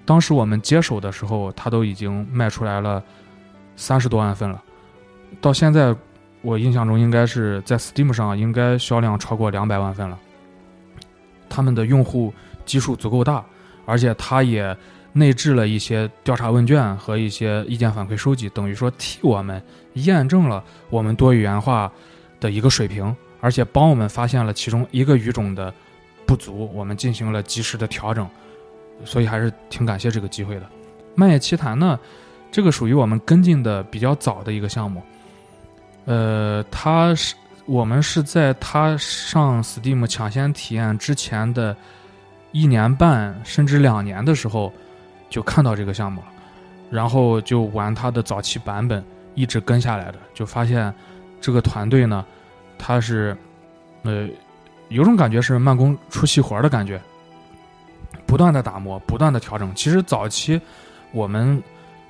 [0.06, 3.04] 当时我们接手的时候，它都已经卖出来了
[3.76, 4.64] 三十多万份了，
[5.40, 5.96] 到现在
[6.42, 10.20] 我印象中应该是在 Steam 上应该销量超过两百万份了，
[11.50, 12.34] 他们的用户
[12.66, 13.44] 基数足够大，
[13.86, 14.76] 而且它也。
[15.12, 19.62] 内置了一些调查问卷和一些意见反馈收集，等于说替我们
[19.94, 21.92] 验证了我们多语言化
[22.40, 25.74] 的一个水平，而且帮我们发现了其中一个语种的
[26.28, 28.30] 不足，我们进行了及时的调整，
[29.04, 30.62] 所以还是挺感谢这个机会的。
[31.16, 32.00] 《漫野奇谭》呢，
[32.52, 35.02] 这个属于我们跟进的比较早的一个项目，
[36.10, 41.78] 呃，它是我们是在它上 Steam 抢先体验之前的
[42.52, 44.74] 一年半甚至两年的时候。
[45.30, 46.28] 就看到这个项目了，
[46.90, 50.92] 然后就玩它的早期版本，一直跟下来的，就发现
[51.40, 52.26] 这个团队呢，
[52.80, 53.38] 他是
[54.02, 54.28] 呃
[54.88, 57.00] 有种感觉是慢工出细活的感觉，
[58.26, 59.72] 不断的打磨，不断的调整。
[59.76, 60.60] 其实早期
[61.12, 61.62] 我们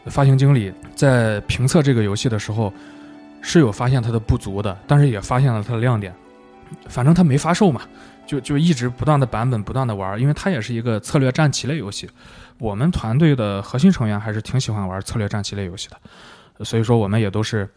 [0.05, 2.71] 发行经理在评测这个游戏的时候
[3.41, 6.13] 是有发现它的不足的，但是也发现了它的亮点。
[6.87, 7.81] 反正它没发售嘛，
[8.27, 12.07] 就就一直不断的版本不断的玩，因为它也是一个策略战棋类游戏。
[12.59, 17.67] 我们团队的核心成员还是挺喜欢玩策略战棋类游戏的，所以说我们也都是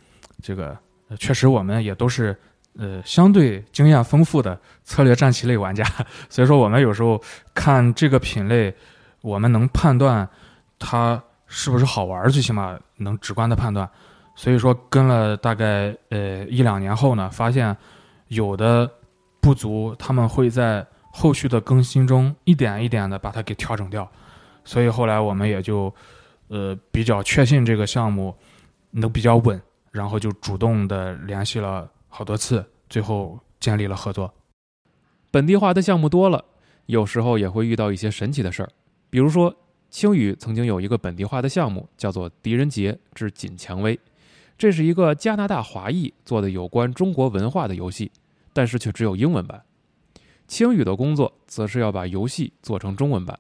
[0.43, 0.77] 这个，
[1.19, 2.37] 确实我们也都是
[2.77, 5.87] 呃相对经验丰富的策略战棋类玩家，
[6.29, 7.19] 所以说我们有时候
[7.55, 8.75] 看这个品类，
[9.23, 10.29] 我们能判断
[10.79, 13.89] 它是不是好玩，最起码能直观的判断。
[14.35, 17.77] 所以说跟了大概呃一两年后呢，发现
[18.29, 18.91] 有的
[19.41, 24.11] 不足，他们会在后续的更新中一点一点的把它给调整掉。
[24.65, 25.93] 所以后来我们也就，
[26.49, 28.35] 呃，比较确信这个项目
[28.93, 34.33] 能比较稳，然后就主动的联系了好多次，最后建立了合作。
[35.31, 36.45] 本地化的项目多了，
[36.87, 38.69] 有时候也会遇到一些神奇的事儿。
[39.11, 39.55] 比如说，
[39.91, 43.97] 青宇曾经有一个本地化的项目，叫做《狄仁杰之锦蔷薇》，
[44.57, 48.13] 这是一个加拿大华裔做的有关中国文化的游戏，
[48.53, 49.63] 但是却只有英文版。
[50.47, 53.39] 青宇的工作则是要把游戏做成中文版。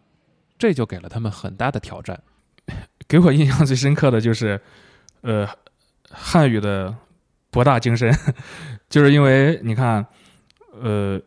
[0.59, 2.22] 这就给了他们很大的挑战。
[3.09, 4.61] 给我印象最深刻的就是，
[5.22, 5.48] 呃，
[6.11, 6.94] 汉语的
[7.51, 8.12] 博大精深，
[8.88, 10.07] 就是因为你看，
[10.81, 11.20] 呃，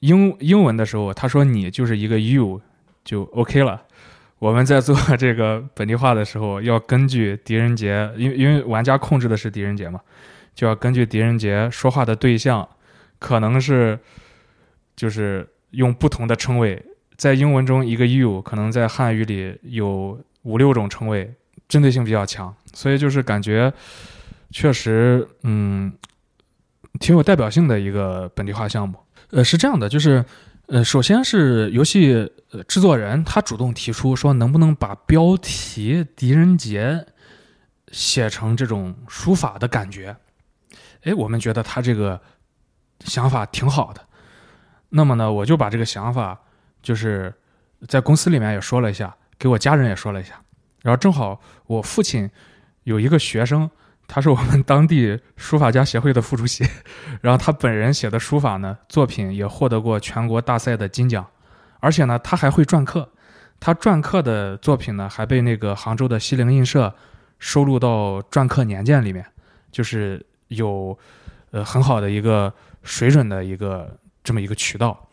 [0.00, 2.60] 英英文的时候他说你就是一个 you
[3.04, 3.82] 就 OK 了。
[4.40, 10.00] 我们在做这个本地化的时候，要根据狄仁杰，因为因为玩家控制的是狄仁杰嘛，
[10.54, 12.66] 就要根据狄仁杰说话的对象，
[13.18, 13.98] 可能是
[14.96, 16.82] 就是用不同的称谓。
[17.18, 21.34] 在英文中，一个 you 可能在汉语里有五六种称谓，
[21.68, 23.70] 针对性比较强，所以就是感觉
[24.50, 25.92] 确实，嗯，
[26.98, 28.98] 挺有代表性的一个本地化项目。
[29.32, 30.24] 呃，是这样的，就是
[30.70, 32.30] 呃，首先是游戏
[32.68, 37.06] 制作人他主动提出说，能不能把标题“狄仁杰”
[37.90, 40.16] 写成这种书法的感觉？
[41.02, 42.20] 哎，我们觉得他这个
[43.00, 44.00] 想法挺好的。
[44.90, 46.40] 那么呢，我就把这个想法。
[46.82, 47.34] 就是
[47.88, 50.40] 在公司里面也说了一下，给我家人也说了一下，
[50.82, 52.30] 然后正好我父亲
[52.84, 53.70] 有一个学生，
[54.12, 56.66] 他是我们当地书法家协会的副主席，
[57.22, 61.24] 然后他本人写的书法呢作品也获得过全国大赛的金奖，
[61.78, 63.08] 而且呢他还会篆刻，
[63.60, 66.92] 他篆刻的作品呢还被那个杭州的西泠印社
[67.38, 69.24] 收录到篆刻年鉴里面，
[69.70, 70.98] 就是有
[71.52, 75.06] 呃很好的一个水准的一个这么一个渠道。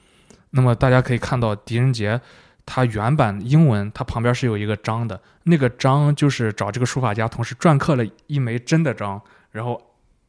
[0.49, 2.19] 那么大家可以看到，狄仁杰
[2.67, 9.19] 它原版英文，它旁边是有一个章的，那个章就是找这个书法家同时篆刻了一枚真的章，
[9.51, 9.81] 然后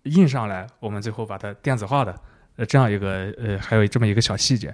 [0.04, 2.14] 印上来，我们最后把它电子化的，
[2.54, 4.72] 呃，这样一个呃，还有这么一个小细节。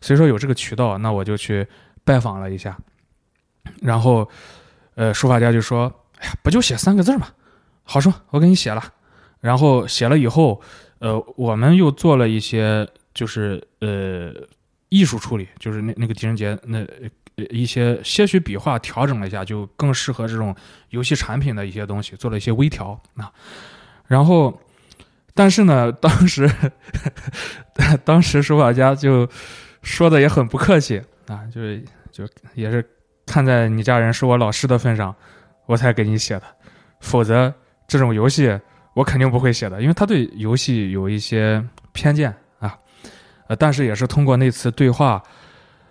[0.00, 1.64] 所以说有这个渠道，那我就去
[2.02, 2.76] 拜访了一下，
[3.80, 4.28] 然后
[4.96, 7.28] 呃，书法家就说：“哎呀，不就写三个字嘛，
[7.84, 8.82] 好说，我给你写了。”
[9.40, 10.60] 然后写了以后，
[10.98, 14.34] 呃，我们又做了一些，就是呃。
[14.94, 16.86] 艺术处理就是那那个狄仁杰那
[17.50, 20.54] 一些些许笔画调整了一下，就更适合这种
[20.90, 23.32] 游戏产品的一些东西，做了一些微调啊。
[24.06, 24.56] 然后，
[25.34, 26.48] 但是呢，当时
[28.04, 29.28] 当时书法家就
[29.82, 32.24] 说的也很不客气啊，就是就
[32.54, 32.88] 也是
[33.26, 35.12] 看在你家人是我老师的份上，
[35.66, 36.44] 我才给你写的，
[37.00, 37.52] 否则
[37.88, 38.56] 这种游戏
[38.94, 41.60] 我肯定不会写的，因为他对游戏有一些
[41.92, 42.32] 偏见。
[43.48, 45.22] 呃，但是也是通过那次对话，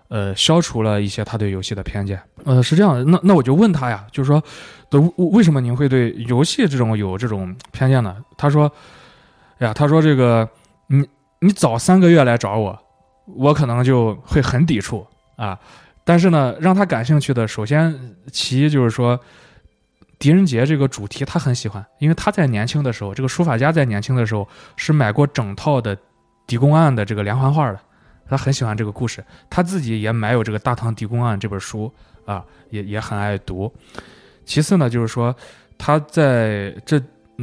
[0.07, 2.21] 呃，消除了一些他对游戏的偏见。
[2.45, 4.43] 呃，是这样的，那那我就问他呀，就是说，
[4.89, 8.17] 的为什么您会对游戏这种有这种偏见呢？
[8.37, 8.71] 他说，
[9.59, 10.47] 哎呀，他说这个，
[10.87, 11.07] 你
[11.39, 12.77] 你早三个月来找我，
[13.25, 15.57] 我可能就会很抵触啊。
[16.03, 17.97] 但是呢，让他感兴趣的，首先
[18.31, 19.17] 其一就是说，
[20.19, 24.45] 狄仁杰这个主题他很喜欢，因为他在年轻的时候，这个书法家在年轻的时候
[24.75, 25.97] 是买过整套的
[26.47, 27.79] 狄公案的这个连环画的。
[28.25, 31.93] 他很喜欢这个故事，他自己也买有这个《大唐狄公案》这本书
[32.25, 33.71] 啊，也也很爱读。
[34.43, 35.35] 其次呢，就是说
[35.77, 36.99] 他在这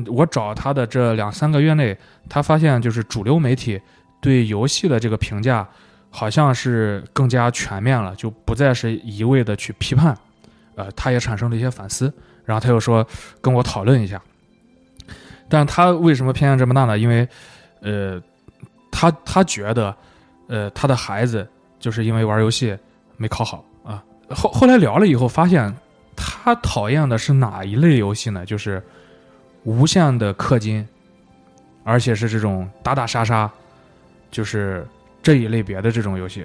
[0.06, 1.96] 我找他的这两三个月内，
[2.28, 3.80] 他发现就是主流媒体
[4.20, 5.68] 对游戏的这个评价
[6.10, 10.16] 好像是更加全面了，就不再是一味的去批判。
[10.74, 12.12] 呃，他也产生了一些反思，
[12.44, 13.06] 然后他又说
[13.40, 14.20] 跟我讨论一下。
[15.48, 16.98] 但他为什么偏见这么大呢？
[16.98, 17.28] 因为
[17.80, 18.20] 呃，
[19.00, 19.96] 他他觉得。
[20.52, 21.48] 呃，他的孩子
[21.78, 22.76] 就是因为玩游戏
[23.16, 24.02] 没考好啊。
[24.30, 25.72] 后后来聊了以后，发现
[26.16, 28.44] 他讨厌的是哪一类游戏呢？
[28.44, 28.82] 就是
[29.62, 30.84] 无限的氪金，
[31.84, 33.48] 而且是这种打打杀杀，
[34.32, 34.84] 就是
[35.22, 36.44] 这一类别的这种游戏。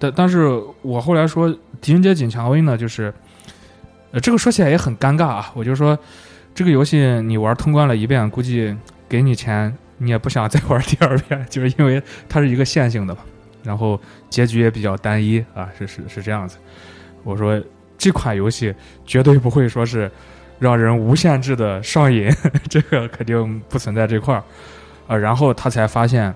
[0.00, 1.48] 但但是我后来说
[1.80, 3.14] 《狄仁杰锦蔷薇》呢，就是
[4.10, 5.52] 呃，这个说起来也很尴尬啊。
[5.54, 5.96] 我就说
[6.56, 8.76] 这个游戏你玩通关了一遍，估计
[9.08, 13.20] 给你钱你也不想再玩第二遍，就是因为它是一个线性的嘛。
[13.62, 16.58] 然后结局也比较单一啊，是是是这样子。
[17.22, 17.58] 我说
[17.96, 18.74] 这款游戏
[19.06, 20.10] 绝对不会说是
[20.58, 22.30] 让人无限制的上瘾，
[22.68, 24.44] 这个肯定不存在这块儿。
[25.06, 26.34] 呃，然后他才发现，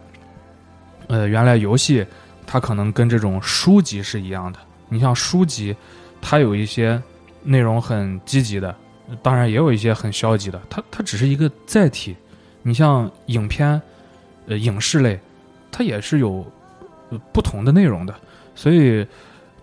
[1.09, 2.07] 呃，原来游戏
[2.47, 4.59] 它可能跟这种书籍是一样的。
[4.89, 5.77] 你像书籍，
[6.23, 6.99] 它有一些
[7.43, 8.75] 内容很积极的，
[9.23, 12.17] 当然也有一些很消极的，它它只是一个载体。
[12.69, 13.81] 你像影片，
[14.47, 15.19] 呃，影视类，
[15.71, 16.47] 它也是有。
[17.33, 18.15] 不同的内容的，
[18.55, 19.07] 所以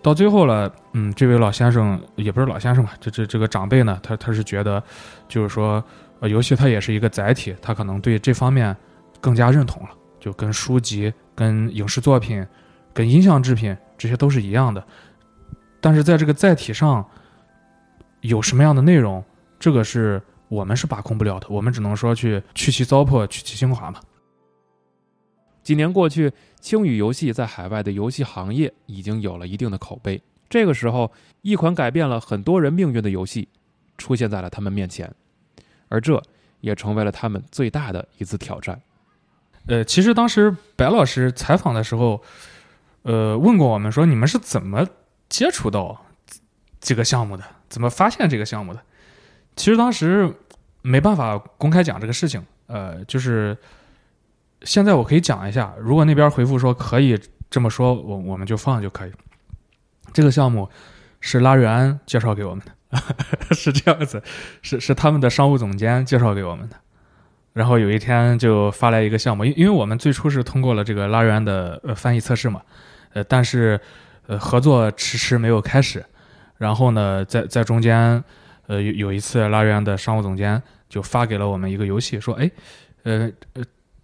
[0.02, 4.82] 到最后了，嗯，这位老先生也不是老先生吧，这这这个长辈呢，他他是觉得，
[5.28, 5.80] 就是说，
[6.18, 8.76] 呃，游戏它也是一个载体，他可能对这方面
[9.20, 12.44] 更加认同了，就跟书籍、跟影视作品、
[12.92, 14.84] 跟音像制品这些都是一样的，
[15.80, 17.06] 但是在这个载体上
[18.22, 19.24] 有什么样的内容，
[19.60, 24.00] 这个是我们是把控不了的，我们只能说去去其糟粕，去其精华嘛。
[25.62, 30.22] 几年过去，青宇游戏在海外的游戏行业已经有了一定的口碑。
[30.48, 33.48] 这个时候，一款改变了很多人命运的游戏
[33.98, 35.12] 出现在了他们面前，
[35.88, 36.22] 而这
[36.60, 38.80] 也成为了他们最大的一次挑战。
[39.66, 42.22] 呃，其实当时白老师采访的时候，
[43.02, 44.86] 呃，问过我们说，你们是怎么
[45.28, 46.06] 接触到
[46.80, 47.42] 这个项目的？
[47.68, 48.80] 怎么发现这个项目的？
[49.56, 50.32] 其实当时
[50.82, 53.56] 没办法公开讲这个事情，呃，就是。
[54.62, 57.16] 现在我可以讲一下，如果那边回复说可以
[57.50, 59.12] 这么说，我我们就放就可以。
[60.14, 60.68] 这个项目
[61.20, 62.98] 是拉瑞安介绍给我们的，
[63.54, 64.20] 是这样子，
[64.62, 66.76] 是是他们的商务总监介绍给我们的。
[67.52, 72.62] 然后有一天就发来一个项目，因因为我们最初是通过了这个拉瑞安的呃翻译测试嘛，
[73.12, 73.78] 呃，但是
[74.26, 76.04] 呃合作迟迟没有开始。
[76.56, 78.24] 然后呢，在在中间，
[78.66, 82.50] 呃有有一次拉瑞安的商务总监就发给了我们一个游戏，说哎，
[83.04, 83.62] 呃呃。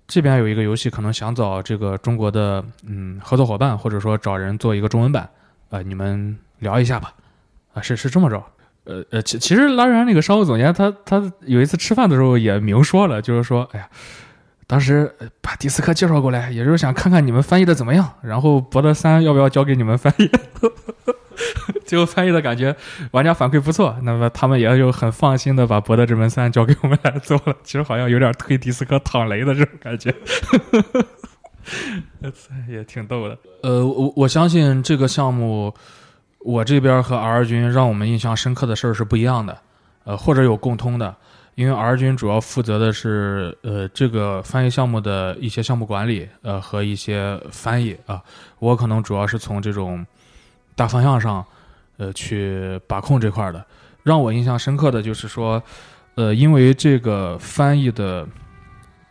[0.08, 5.26] 这边有一个游戏，可能想找这个中国的嗯合作伙伴，或者说找人做一个中文版，
[5.70, 7.14] 啊，你们聊一下吧，
[7.72, 8.44] 啊，是是这么着，
[8.84, 13.88] 呃呃，其其实拉瑞安那个商务总监他他有一次吃饭的时候也明说了，就是说，哎呀，
[14.66, 15.10] 当时
[15.40, 20.30] 把迪斯科介绍过来，也就是想看看你们翻译的怎么样，然后博德三要不要交给你们翻译。
[21.92, 22.74] 最后翻译的感觉，
[23.10, 27.54] 玩家反馈不错，那么他们也就很放心的把《博德之门三》交给我们来做了。
[27.62, 30.14] 其实好像有点推迪斯科躺雷的这种感觉，
[32.66, 33.36] 也挺逗的。
[33.62, 35.74] 呃，我我相信这个项目，
[36.38, 39.58] 我这边和 R 军让我们印象深刻的事儿是不一样的，
[40.04, 41.14] 呃，或者有共通的，
[41.56, 48.22] 因为 R 军主要负责的是呃这个翻译项目的一些项目管理，呃和一些翻译啊，
[48.60, 50.06] 我可能主要是从这种。
[50.74, 51.44] 大方向上，
[51.98, 53.64] 呃，去把控这块的，
[54.02, 55.62] 让我印象深刻的就是说，
[56.14, 58.26] 呃，因为这个翻译的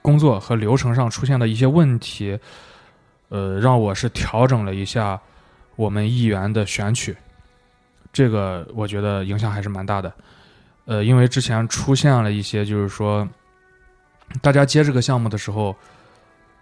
[0.01, 2.37] 工作和流程上出现的一些问题，
[3.29, 5.19] 呃，让我是调整了一下
[5.75, 7.15] 我们议员的选取，
[8.11, 10.11] 这个我觉得影响还是蛮大的，
[10.85, 13.25] 呃，因为之前出现了一些，就是说，
[14.41, 15.75] 大家接这个项目的时候，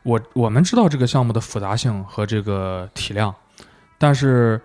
[0.03, 3.33] 我我们知道这个项目的复杂性和这个体量，
[3.97, 4.61] 但是。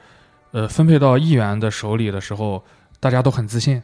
[0.55, 2.65] 呃，分配到议员的手里的时候，
[3.01, 3.83] 大家都很自信。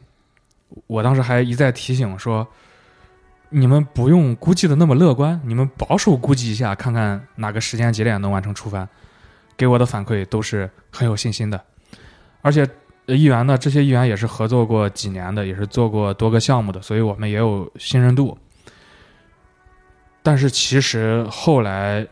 [0.87, 2.47] 我当时还一再提醒说
[3.51, 8.89] ：“你们不用估计的那么乐观，你们保守估计一下，看看哪个时间节点能完成出番。”
[9.59, 11.61] 给我的反馈都是很有信心的，
[12.41, 12.65] 而且
[13.07, 18.39] 议员呢，这些议员也是合作过几年的，也是做过多个项目的，所以我们也有信任度。
[20.23, 22.07] 但是其实后来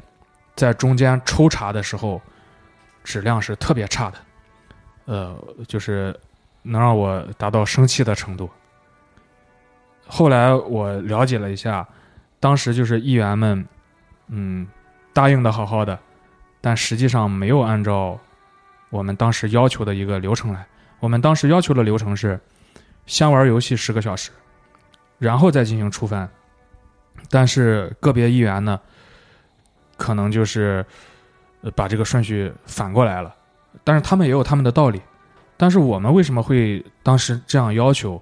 [0.56, 2.20] 在中间抽查的时候，
[3.04, 4.18] 质量是特别差的，
[5.08, 5.34] 呃，
[5.66, 6.14] 就是
[6.60, 8.50] 能让我达到生气的程度。
[10.06, 11.88] 后来我了解了一下，
[12.38, 13.66] 当时就是议员们，
[14.26, 14.68] 嗯，
[15.14, 15.98] 答应的好好的，
[16.60, 18.20] 但实际上没有按照
[18.90, 20.66] 我们当时要求的一个流程来。
[21.00, 22.38] 我们当时要求的流程是，
[23.06, 24.30] 先玩游戏十个小时，
[25.18, 26.28] 然后再进行出番。
[27.30, 28.78] 但是个别议员呢，
[29.96, 30.84] 可能就是
[31.62, 33.34] 呃把这个顺序反过来了，
[33.84, 35.00] 但是他们也有他们的道理。
[35.56, 38.20] 但是我们为什么会当时这样要求？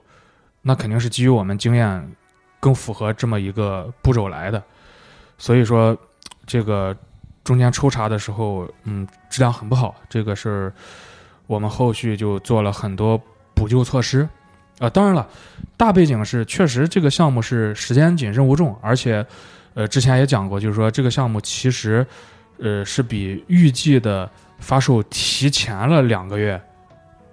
[0.63, 2.11] 那肯定是基于我们经验
[2.59, 4.63] 更符合这么一个步骤来的。
[5.39, 5.97] 所以说，
[6.47, 6.97] 这个
[7.45, 9.95] 中间抽查的时候，嗯，质量很不好。
[10.09, 10.73] 这个是
[11.47, 13.21] 我们后续就做了很多
[13.55, 14.29] 补救措施。
[14.79, 15.27] 啊，当然了，
[15.77, 19.25] 大背景是确实这个项目是时间紧、任务重，而且，
[19.73, 22.07] 呃，之前也讲过，就是说这个项目其实，
[22.59, 26.61] 呃，是比预计的发售提前了两个月，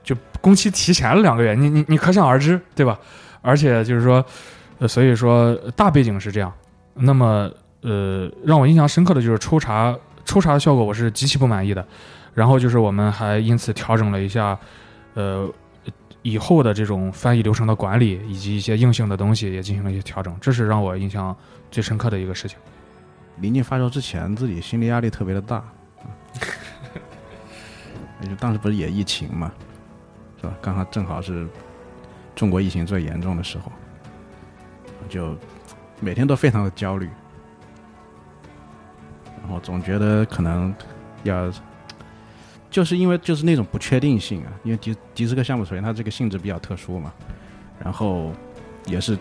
[0.04, 3.00] 就工期提前了两个月，你你你可想而知，对吧？
[3.42, 4.24] 而且就是说，
[4.80, 6.54] 呃，所以说大背景是这样。
[6.94, 7.52] 那么，
[7.82, 11.86] 呃，让我印象深刻的就是抽查，抽查的效果我是极其不满意的。
[12.34, 14.58] 然后就是我们还因此调整了一下，
[15.14, 15.52] 呃。
[16.26, 21.36] 以后的这种翻译流程的管理以及一些硬性的东西也进行了一些调整，这是让我印象
[21.70, 22.58] 最深刻的一个事情。
[23.42, 25.62] 临近发售之前，自己心理压力特别的大，
[28.30, 29.52] 就当时不是也疫情嘛，
[30.42, 30.54] 是吧？
[30.62, 31.48] 刚好正好是
[32.36, 33.72] 中国疫情最严重的时候，
[35.10, 35.36] 就
[36.00, 37.10] 每天都非常的焦虑，
[39.42, 40.74] 然后总觉得可能
[41.24, 41.52] 要。
[42.70, 47.14] 就是因为就是那种不确定性啊，因为迪迪斯科项目首先它这个性质比较特殊嘛，
[47.80, 48.34] 然后
[48.88, 49.16] 也是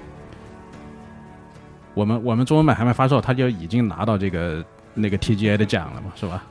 [1.93, 6.43] 我们我们中文版还没发售，他就已经拿到这个那个 TGA 的奖了嘛，是吧？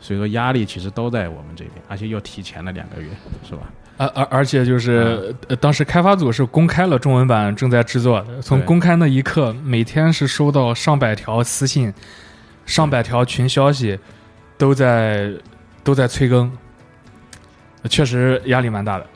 [0.00, 3.08] 所以说压力其实都在我们这边，而且又提前了两个月，
[3.48, 3.62] 是吧？
[3.96, 11.92] 而而而且就是当时开发组是公开了中文版正在制作的，从公开那一刻，每天是收到上百条私信，
[12.64, 13.98] 上百条群消息，
[14.58, 15.32] 都在。
[15.86, 16.50] 都在催更，
[17.88, 19.06] 确实压力蛮大的。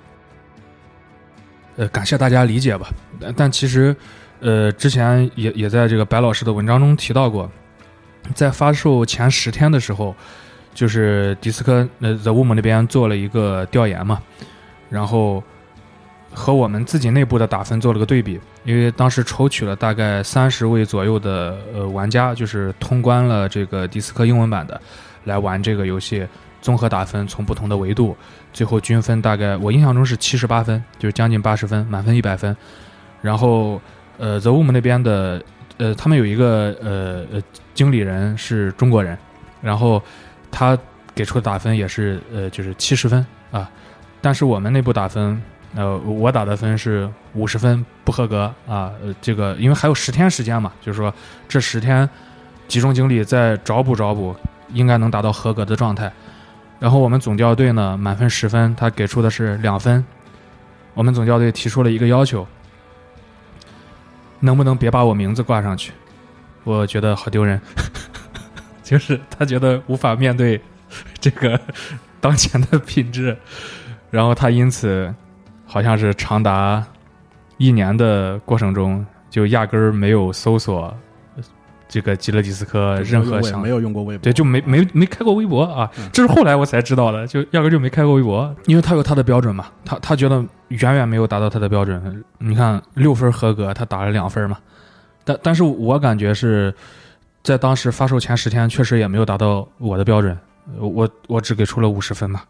[1.78, 2.88] 呃，感谢大家理解吧。
[3.18, 3.96] 但但其实，
[4.38, 7.50] 呃，之前也也在这个白老师的文章中提到过，
[8.36, 10.14] 在发售前十天的时候，
[10.74, 14.20] 就是迪斯科呃 The Wom 那边做了一个调研嘛，
[14.88, 15.42] 然后
[16.32, 24.80] 和我们自己内部的打分做了个对比，因为当时抽取了大概三十位左右的呃玩家，就是通关了这个迪斯科英文版的，
[25.24, 26.26] 来玩这个游戏。
[26.62, 28.14] 综合打分，从不同的维度，
[28.52, 32.54] 最后均分大概我印象中是七十八分，就是将近八十分，满分一百分。
[33.22, 33.80] 然后，
[34.18, 35.42] 呃，The Wom 那边的，
[35.78, 37.42] 呃，他们有一个呃呃
[37.72, 39.16] 经理人是中国人，
[39.62, 40.02] 然后
[40.50, 40.76] 他
[41.14, 43.70] 给出的打分也是呃就是七十分啊。
[44.20, 45.40] 但是我们内部打分，
[45.74, 48.92] 呃，我打的分是五十分，不合格啊。
[49.02, 51.12] 呃，这个因为还有十天时间嘛，就是说
[51.48, 52.08] 这十天
[52.68, 54.36] 集中精力再找补找补，
[54.72, 56.12] 应该能达到合格的状态。
[56.78, 60.04] 然后我们总教队呢，满分十分，他给出的是两分。
[60.94, 62.46] 我们总教队提出了一个要求，
[64.40, 65.92] 能不能别把我名字挂上去？
[66.64, 67.60] 我觉得好丢人，
[68.90, 70.60] 就是他觉得无法面对
[71.20, 71.60] 这个
[72.20, 73.36] 当前的品质，
[74.10, 75.14] 然后他因此
[75.64, 76.84] 好像是长达
[77.56, 80.92] 一年的过程中，就压根儿没有搜索。
[81.88, 92.24] 这个吉勒迪斯科任何想没有用过微博，对，就没没没开过微博啊，这是后来我才知道的，就压根就没开过微博，因为他有他的标准嘛，他他觉得远远没有达到他的标准。
[92.38, 94.58] 你看六分合格，他打了两分嘛，
[95.24, 96.74] 但但是我感觉是
[97.42, 100.36] 在当时发售前十天，确实也没有达到我的标准，
[100.78, 102.42] 我我只给出了五十分嘛。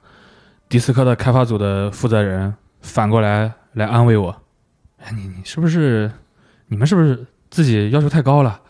[0.69, 4.35] 迪斯科的开发组的负责人反过来来安慰我，
[4.99, 6.11] 哎，你你是不是
[6.67, 8.61] 你们是不是自己要求太高了？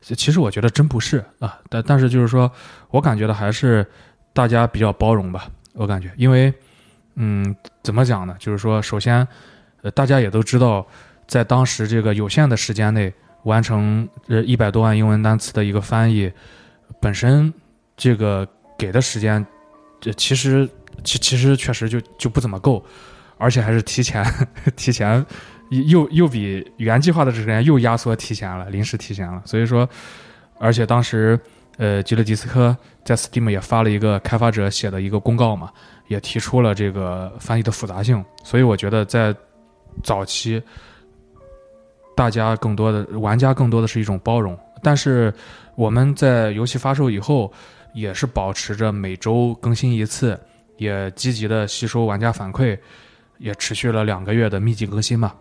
[0.00, 2.50] 其实我觉得真不是啊，但但是就是说，
[2.90, 3.86] 我感觉的还是
[4.32, 5.46] 大家比较包容吧。
[5.74, 6.52] 我感觉，因为，
[7.16, 8.34] 嗯，怎么讲呢？
[8.38, 9.26] 就是说，首先，
[9.82, 10.86] 呃，大家也都知道，
[11.26, 13.12] 在当时这个有限的时间内
[13.44, 16.30] 完成呃一百多万英文单词的一个翻译，
[17.00, 17.52] 本身
[17.96, 18.46] 这个
[18.78, 19.44] 给的时间，
[20.00, 20.68] 这其实
[21.04, 22.84] 其其实确实就就不怎么够，
[23.38, 24.24] 而且还是提前
[24.76, 25.24] 提前。
[25.86, 29.40] 又又比原计划的时间又压缩提前了，临时提前了。
[29.44, 29.88] 所以说，
[30.58, 31.38] 而且当时
[31.76, 35.70] 呃，吉乐迪斯科在 Steam 也发了一个开发者写的一个公告嘛，
[36.08, 39.32] 也提出了这个翻译的复杂性，所以我觉得在
[40.02, 40.60] 早期，
[42.20, 45.32] 大家更多的玩家更多的是一种包容，但是
[45.74, 47.50] 我们在游戏发售以后，
[47.94, 50.38] 也是保持着每周更新一次，
[50.76, 52.78] 也积极的吸收玩家反馈，
[53.38, 55.32] 也持续了两个月的密集更新嘛。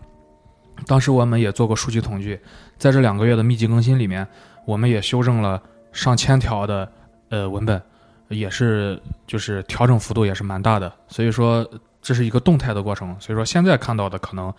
[0.87, 2.39] 当时我们也做过数据统计，
[2.77, 4.25] 在这两个月的密集更新里面，
[4.65, 5.61] 我们也修正了
[5.91, 6.89] 上千条的
[7.27, 7.81] 呃文本，
[8.29, 11.69] 也是就是调整幅度也是蛮大的，所以说
[12.01, 13.13] 这是一个动态的过程。
[13.19, 14.53] 所以说现在看到的可能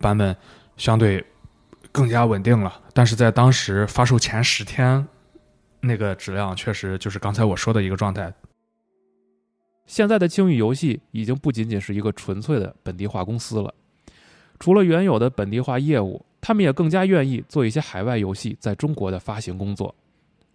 [0.00, 0.36] 版本
[0.76, 1.24] 相对
[1.94, 5.06] 更加稳定了，但是在当时发售前十天，
[5.78, 8.34] 那个质量确实就是刚才我说的一个状态。
[9.86, 13.72] 现在的青宇游戏已经不仅仅是一个纯粹的本地化公司了。
[14.58, 19.94] 除了原有的本地化业务，他们也更加愿意做一些海外游戏在中国的发行工作，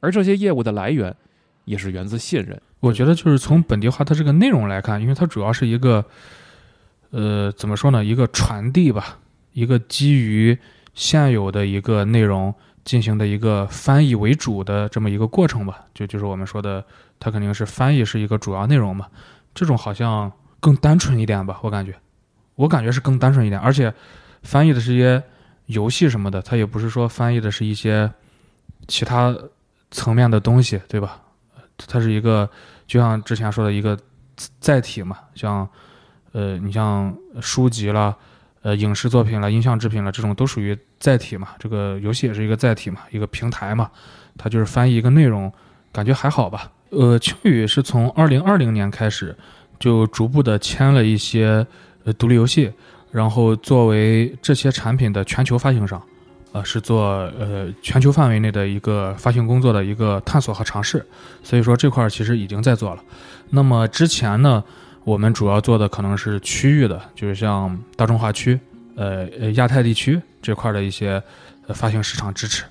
[0.02, 1.16] 而这些业务的来源
[1.64, 2.62] 也是源自信任。
[2.82, 6.04] 我觉得就是从本地化它这个内容来看，因为它主要是一个，
[7.12, 8.04] 呃，怎么说呢？
[8.04, 9.20] 一个传递吧，
[9.54, 10.58] 一个基于
[11.00, 15.86] 现有的一个内容进行的一个翻译为主的这么一个过程吧。
[15.94, 16.84] 就就是我们说的，
[17.22, 19.08] 它肯定是翻译是一个主要内容嘛。
[19.56, 20.30] 这种好像
[20.60, 21.96] 更单纯一点吧，我感觉。
[22.56, 23.94] 我感觉是更单纯一点，而且
[24.44, 25.24] 翻译的这些
[25.68, 28.12] 游戏什么的，它也不是说翻译的是一些
[28.90, 29.34] 其他
[29.92, 31.22] 层面的东西，对吧？
[31.88, 32.50] 它是一个
[32.86, 33.98] 就像之前说的一个
[34.60, 35.66] 载体嘛，像
[36.34, 38.14] 呃，你像书籍啦、
[38.62, 41.50] 呃，影视作品啦、音像制品啦，这种都属于载体嘛。
[41.58, 43.90] 这个游戏也是一个载体嘛，一个平台嘛，
[44.38, 45.52] 它就是翻译一个内容，
[45.92, 46.72] 感觉还好吧。
[46.90, 49.36] 呃，青宇是从二零二零年开始
[49.80, 51.66] 就逐步的签了一些。
[52.06, 52.72] 呃，独立游戏，
[53.12, 56.02] 然后作为这些产品的全球发行商，
[56.54, 57.06] 呃，是做
[57.38, 61.06] 呃全球范围内的一个发行工作的一个探索和尝试，
[61.44, 63.04] 所以说这块儿其实已经在做了。
[63.50, 64.64] 那么之前呢，
[65.04, 68.58] 我们主要做的可能是区域的，就是像大中华区、
[69.00, 71.24] 呃呃亚太地区这块的一些
[71.68, 72.66] 呃发行市场支持。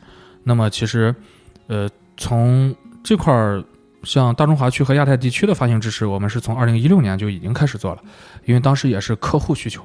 [0.44, 1.14] 那么其实，
[1.66, 3.64] 呃，从这块儿。
[4.04, 8.02] 像大中华区和亚太地区的发行支持，我们是从二零一六年就已经开始做了，
[8.44, 9.82] 因为当时也是客户需求，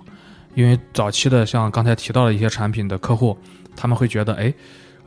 [0.53, 3.35] 因为早期的像刚才提到的一些产品的客户，
[3.75, 4.53] 他们会觉得，哎，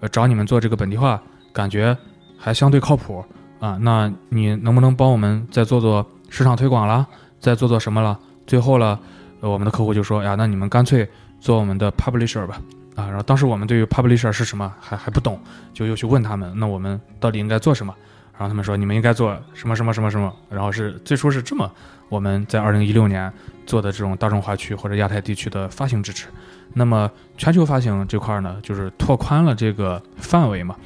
[0.01, 1.23] 呃，找你们做这个本地化，
[1.53, 1.97] 感觉
[2.37, 3.25] 还相对靠谱
[3.61, 7.07] 啊，那你能不能帮我们再做做市场推广啦，
[7.39, 8.19] 再做做什么了？
[8.45, 8.99] 最后了，
[9.39, 11.09] 我们的客户就说，呀，那你们干脆
[11.41, 12.61] 做我们的 publisher 吧，
[12.95, 15.41] 啊，然后当时我们对于 publisher 是什么还还不懂，
[15.73, 17.95] 就又去问他们，那我们到底应该做什么？
[18.33, 21.71] 然后他们说你们应该做什么什么什么什么，然后是最初是这么，
[22.09, 23.33] 我们在二零一六年
[23.65, 26.29] 做的这种大中华区或者亚太地区的发行支持，
[26.75, 30.77] 那么全球发行这块呢，就是拓宽了这个范围嘛，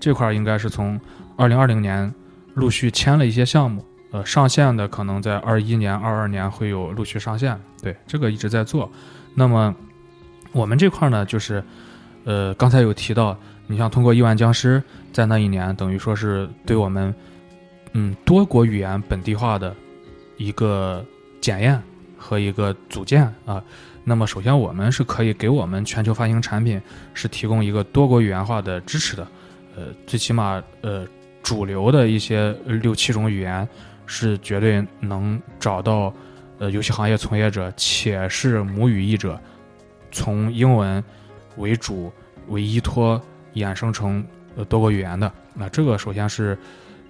[0.00, 1.00] 这块应该是从
[1.36, 2.12] 二零二零年
[2.54, 8.90] 陆续签了一些项目，呃，上线的可能在二一年、二二年会有陆续上线，对，这个一直在做。
[9.34, 9.72] 那么
[10.56, 11.62] 我们这块呢，就是
[12.24, 13.36] 呃，刚才有提到。
[13.68, 14.80] 你像通过亿万僵尸，
[15.12, 17.12] 在那一年等于说是对我们，
[17.94, 19.74] 嗯，多国语言本地化的
[20.36, 21.04] 一个
[21.40, 21.82] 检验
[22.16, 23.60] 和一个组建啊。
[24.04, 26.80] 那么首先我们是可以给我们全球发行产品
[27.12, 29.26] 是提供一个多国语言化的支持的，
[29.74, 31.04] 呃，最起码呃
[31.42, 33.68] 主流的一些六七种语言
[34.06, 36.14] 是绝对能找到
[36.58, 39.36] 呃游戏行业从业者且是母语译者，
[40.16, 41.02] 从英文
[41.56, 42.10] 为主
[42.48, 43.20] 为依托。
[43.56, 44.22] 衍生成
[44.54, 46.58] 呃多个语言的，那这个首先是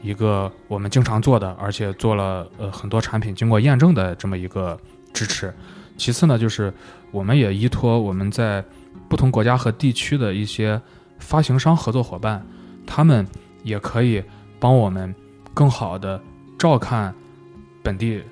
[0.00, 4.78] 一个我们经常做的，而且做了呃很多产品经过验证的这么一个
[5.12, 5.52] 支持。
[5.96, 6.72] 其次呢，就是
[7.10, 8.64] 我们也依托我们在
[9.08, 10.80] 不同国家和地区的一些
[11.18, 12.46] 发行商合作伙伴，
[12.86, 13.26] 他们
[13.64, 14.22] 也可以
[14.60, 15.12] 帮我们
[15.52, 16.22] 更好的
[16.56, 17.12] 照看
[17.82, 18.22] 本地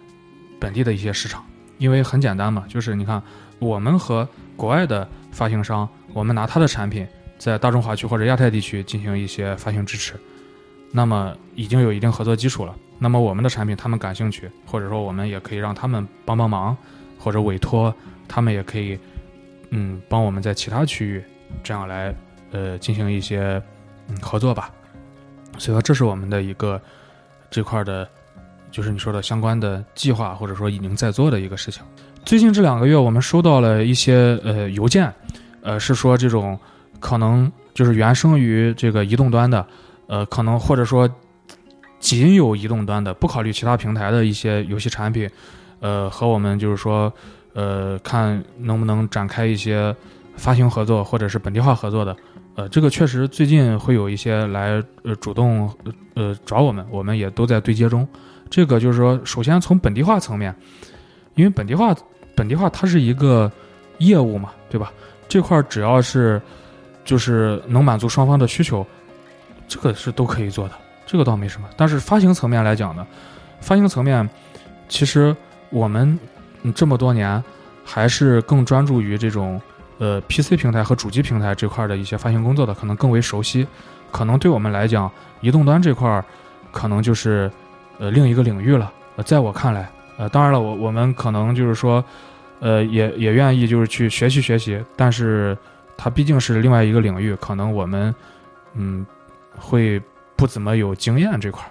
[0.60, 1.44] 本地的一些市场，
[1.78, 3.20] 因为很简单嘛，就是你看
[3.58, 7.06] 我们和国外的发行商，我们拿他的产品。
[7.36, 10.14] 在大中华区或者亚太地区进行一些发行支持，
[10.92, 12.74] 那么已经有一定合作基础了。
[12.98, 16.74] 那么我们的产品他们感兴趣，或者说我们也可以让他们帮帮忙，
[17.18, 17.94] 或者委托
[18.28, 18.98] 他们也可以，
[19.70, 21.22] 嗯，帮我们在其他区域
[21.62, 22.14] 这样来
[22.52, 23.60] 呃进行一些
[24.08, 24.70] 嗯合作吧。
[25.58, 26.80] 所以说这是我们的一个
[27.50, 28.08] 这块的，
[28.70, 31.82] 就是你说的相关的计划，或者说已经在做的一个事情。
[32.24, 35.12] 最近这两个月，我们收到了一些呃邮件，
[35.62, 36.58] 呃是说这种。
[37.00, 39.66] 可能就是原生于这个移动端的，
[40.06, 41.06] 呃，可能或者说
[42.00, 45.28] 仅有移动端的，不考虑其他平台的一些游戏产品，
[45.80, 47.12] 呃，和我们就是说，
[47.52, 49.94] 呃，看能不能展开一些
[50.34, 52.16] 发行合作或者是本地化合作的，
[52.54, 55.70] 呃，这个确实最近会有一些来呃主动
[56.14, 58.08] 呃找我们，我们也都在对接中。
[58.48, 60.54] 这个就是说，首先从本地化层面，
[61.34, 61.94] 因为本地化
[62.34, 63.50] 本地化它是一个
[63.98, 64.92] 业务嘛，对吧？
[65.28, 66.40] 这块只要是
[67.04, 68.86] 就是能满足双方的需求，
[69.68, 70.74] 这个是都可以做的，
[71.06, 71.68] 这个倒没什么。
[71.76, 73.06] 但是发行层面来讲呢，
[73.60, 74.28] 发行层面
[74.88, 75.34] 其实
[75.70, 76.18] 我们
[76.74, 77.42] 这么多年
[77.84, 79.60] 还是更专注于这种。
[79.98, 83.64] 呃，PC 平台和主机平台这块的一些发行工作的可能更为熟悉，
[84.10, 85.08] 可能对我们来讲，
[85.40, 86.22] 移动端这块
[86.72, 87.48] 可能就是
[88.00, 88.92] 呃另一个领域了。
[89.14, 92.04] 呃，在我看来，呃，当然了，我我们可能就是说，
[92.60, 95.56] 呃，也也愿意就是去学习学习，但是
[95.96, 98.14] 它毕竟是另外一个领域，可能我们
[98.74, 99.06] 嗯
[99.56, 100.00] 会
[100.36, 101.70] 不怎么有经验这块儿。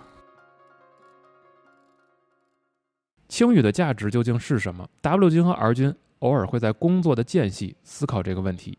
[3.28, 5.96] 青宇的价值究竟是什么？W 君和 R 君。
[6.20, 8.78] 偶尔会在工作的间隙思考这个问题，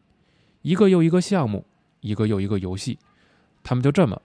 [0.62, 1.62] 一个又一个项目，
[2.00, 2.98] 一个又一个游戏，
[3.62, 4.18] 他们就这么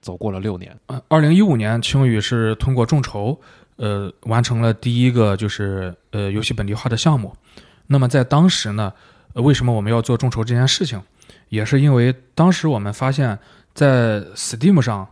[0.00, 0.76] 走过了六年。
[1.06, 3.40] 二零一五年，青宇是通过众筹，
[3.76, 7.34] 呃，完成了第一个就是呃游戏本地化的项目。
[7.86, 8.92] 那么在当时呢，
[9.34, 11.02] 为什么我们要做众筹这件事情？
[11.48, 13.38] 也是因为当时我们发现，
[13.74, 15.08] 在 Steam 上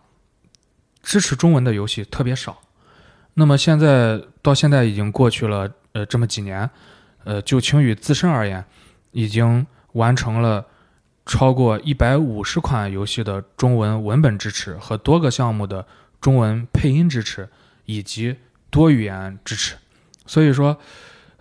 [1.02, 2.60] 支持中文的游戏特别少。
[3.34, 6.68] 那么现在到现在已经过去了呃这么几年。
[7.24, 8.64] 呃，就青宇自身而言，
[9.12, 10.66] 已经完成了
[11.24, 15.86] 超过一百五十款游戏的中文文本支持和多个项目的
[16.20, 17.48] 中文配音支持
[17.84, 18.36] 以及
[18.72, 19.76] 多语言支持。
[20.26, 20.76] 所以说，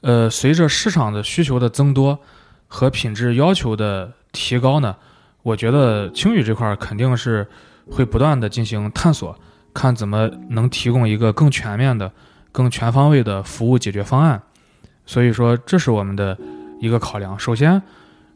[0.01, 2.19] 呃，随着市场的需求的增多
[2.67, 4.95] 和品质要求的提高呢，
[5.41, 7.47] 我觉得青宇这块肯定是
[7.89, 9.39] 会不断的进行探索，
[9.73, 12.11] 看怎么能提供一个更全面的、
[12.51, 14.41] 更全方位的服务解决方案。
[15.05, 16.37] 所以说，这是我们的
[16.79, 17.37] 一个考量。
[17.39, 17.81] 首先，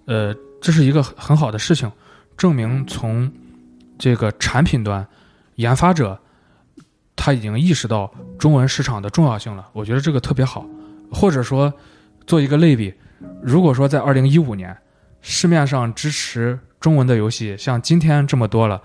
[0.05, 1.91] 呃，这是一个很好的事情，
[2.37, 3.31] 证明从
[3.97, 5.05] 这个产品端，
[5.55, 6.19] 研发者
[7.15, 9.67] 他已经意识到中文市场的重要性了。
[9.73, 10.65] 我觉得这个特别好。
[11.11, 11.73] 或者说，
[12.27, 12.93] 做一个类比，
[13.41, 14.75] 如果说在二零一五年，
[15.21, 18.81] 市面上支持中文的游戏像今天这么多了，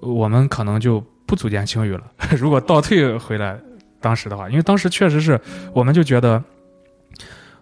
[0.00, 2.02] 我们可能就不组建青宇了。
[2.38, 3.58] 如果倒退回来，
[4.00, 5.40] 当时的话，因为当时确实是，
[5.72, 6.42] 我们就觉得。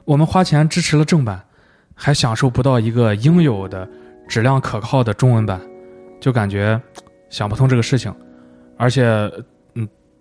[0.06, 1.42] 我们花钱支持了正版，
[1.94, 3.88] 还享受不到一个应有的
[4.28, 5.58] 质量可靠的中文版，
[6.20, 6.78] 就感觉
[7.30, 8.14] 想不通这个事情。
[8.76, 9.32] 而且，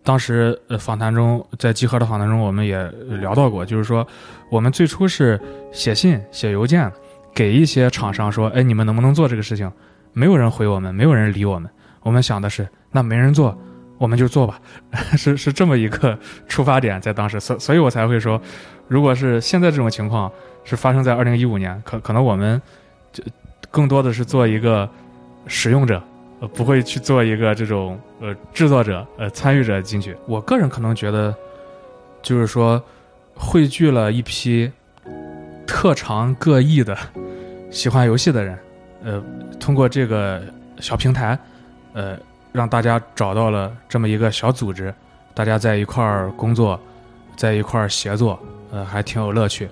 [0.04, 2.84] 当时呃访谈中，在集合的访谈中，我们也
[3.22, 4.06] 聊到过，就是说，
[4.50, 5.40] 我们最初是
[5.72, 6.92] 写信、写邮件
[7.34, 9.72] 给一些厂商说：“哎，你们能不能做这个事情？”
[10.14, 11.70] 没有人回我们，没有人理我们。
[12.02, 13.58] 我们想的是，那没人做。
[13.98, 14.60] 我们就做吧，
[15.16, 16.18] 是是这么一个
[16.50, 18.42] 出发点，在当时，所所以我才会说，
[18.90, 20.30] 如果是现在这种情况
[20.66, 22.62] 是发生在二零一五年，可可能我们
[23.14, 23.24] 就
[23.72, 24.90] 更多的是做一个
[25.48, 26.04] 使用者，
[26.48, 30.16] 不会去做一个这种呃制作者、呃参与者进去。
[30.28, 31.36] 我个人可能觉得，
[32.22, 32.82] 就是说
[33.36, 34.72] 汇聚了一批
[35.66, 36.98] 特长各异的
[37.72, 38.60] 喜欢游戏的人，
[39.04, 39.24] 呃，
[39.60, 40.42] 通过这个
[40.80, 41.38] 小平台，
[41.94, 42.18] 呃。
[42.54, 44.94] 让大家找到了这么一个小组织，
[45.34, 46.80] 大家在一块儿工作，
[47.36, 48.40] 在一块儿协作，
[48.72, 49.68] 呃，还挺有乐趣。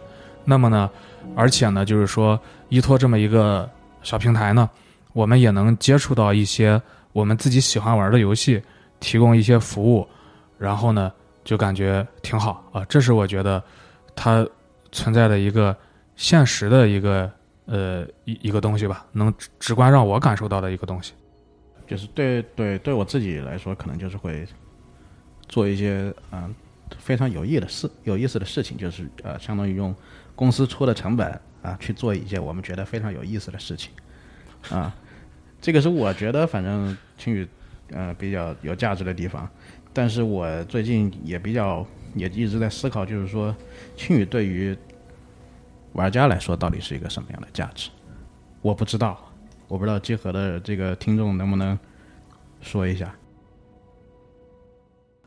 [0.45, 0.89] 那么呢，
[1.35, 3.69] 而且呢，就是说依托这么一个
[4.01, 4.67] 小平台呢，
[5.13, 6.81] 我们也能接触到一些
[7.13, 8.61] 我们自己喜欢玩的游戏，
[8.99, 10.07] 提供一些服务，
[10.57, 11.11] 然后呢，
[11.43, 12.85] 就感觉挺好啊。
[12.85, 13.61] 这是我觉得
[14.15, 14.47] 它
[14.91, 15.75] 存在的一个
[16.15, 17.31] 现实的一个
[17.65, 21.13] 呃一一个东西吧，能直观让我感受到的一个东西。
[21.87, 24.47] 就是对对对我自己来说，可能就是会
[25.49, 26.55] 做一些嗯
[26.97, 29.93] 非常有意的事、有意思的事情，就是呃相当于用
[30.33, 33.91] 公司出的成本啊去做一些我们觉得非常有意思的事情
[34.69, 34.95] 啊。
[35.61, 37.47] 这个是我觉得反正青宇
[37.91, 39.47] 呃比较有价值的地方。
[39.93, 41.85] 但是我最近也比较
[42.15, 43.55] 也一直在思考，就是说
[43.95, 44.75] 青宇对于
[45.93, 47.89] 玩家来说到底是一个什么样的价值？
[48.61, 49.27] 我不知道。
[49.67, 51.79] 我不知道结合的这个听众能不能
[52.59, 53.15] 说一下？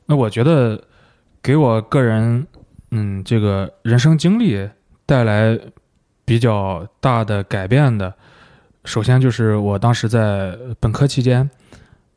[0.05, 0.79] 那我觉得
[1.43, 2.47] 给我个人，
[2.91, 4.69] 嗯，这个人生经历
[5.07, 5.59] 带来
[6.27, 8.15] 比较大的改变的，
[8.85, 11.49] 首先就是我当时在本科期间，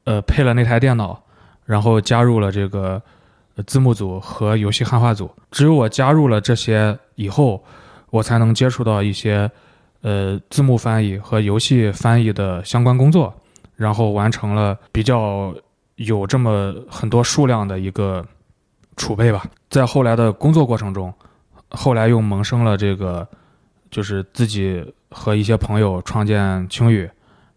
[0.04, 1.22] 呃，配了那台电脑，
[1.66, 3.02] 然后加入了这个
[3.66, 5.30] 字幕组和游戏汉化组。
[5.52, 7.64] 只有我加入了这些以后，
[8.10, 9.50] 我才能接触到一些。
[10.02, 13.34] 呃，字幕翻译和游戏翻译的相关工作，
[13.76, 15.54] 然后完成了比较
[15.96, 18.24] 有这么很多数量的一个
[18.96, 19.44] 储备吧。
[19.72, 21.12] 在后来的工作过程中，
[21.72, 23.28] 后来又萌生了这个，
[23.90, 27.10] 就是自己和一些朋友创建青宇，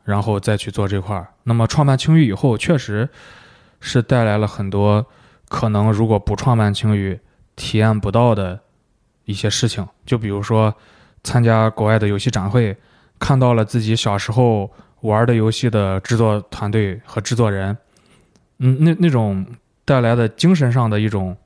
[0.04, 1.28] 然后再去做这块儿。
[1.44, 3.08] 那么创办青鱼以后，确实
[3.80, 5.04] 是带来了很多
[5.48, 7.18] 可能如果不创办青鱼
[7.56, 8.60] 体验不到的
[9.24, 10.74] 一些事情，就比如说
[11.22, 12.76] 参加国外的游戏展会，
[13.18, 14.70] 看到了自己小时候
[15.00, 17.76] 玩的游戏的制作团队和制作人，
[18.58, 19.44] 嗯，那那种
[19.84, 21.36] 带来的精神上的一种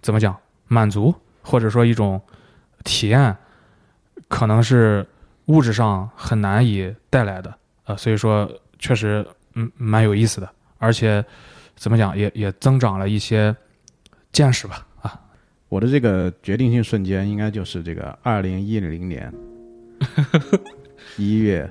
[0.00, 0.36] 怎么讲
[0.66, 2.20] 满足，或者说一种
[2.84, 3.36] 体验，
[4.28, 5.06] 可能是
[5.46, 7.52] 物质上很难以带来的。
[7.84, 11.24] 呃，所以说确实嗯蛮有意思的，而且
[11.74, 13.54] 怎么讲也也增长了一些
[14.30, 14.86] 见识吧。
[15.00, 15.18] 啊，
[15.68, 19.32] 我的这个决定性瞬间，应该就是这个二零一零年
[21.16, 21.68] 一月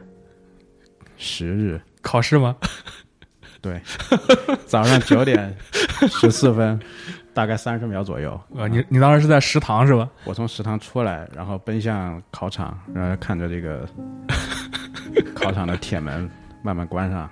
[1.18, 2.55] 十日，考试吗？
[3.62, 3.82] 对，
[4.66, 5.55] 早上九点
[6.10, 6.80] 十四分，
[7.38, 8.42] 大概三十秒左右。
[8.56, 10.10] 呃，你你当时是在食堂是吧？
[10.24, 13.88] 我从食堂出来，然后奔向考场，然后看着这个
[15.36, 16.28] 考场的铁门
[16.64, 17.30] 慢慢关上。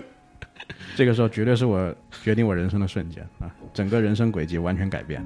[0.94, 1.90] 这个时候绝对是我
[2.22, 3.48] 决定我人生的瞬间啊！
[3.72, 5.24] 整个人生轨迹完全改变。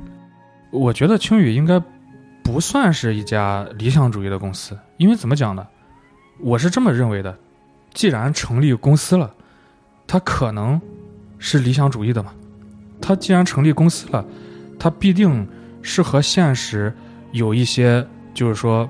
[0.70, 1.82] 我觉得青宇应该
[2.44, 5.66] 不算是一家理想主义的公司，因为怎么讲呢？
[6.38, 7.36] 我是这么认为的：
[7.92, 9.34] 既然成立公司了，
[10.06, 10.80] 它可能
[11.40, 12.32] 是理想主义的嘛。
[13.00, 14.24] 他既然成立公司了，
[14.78, 15.46] 他必定
[15.82, 16.92] 是和现实
[17.32, 18.88] 有一些，就是说，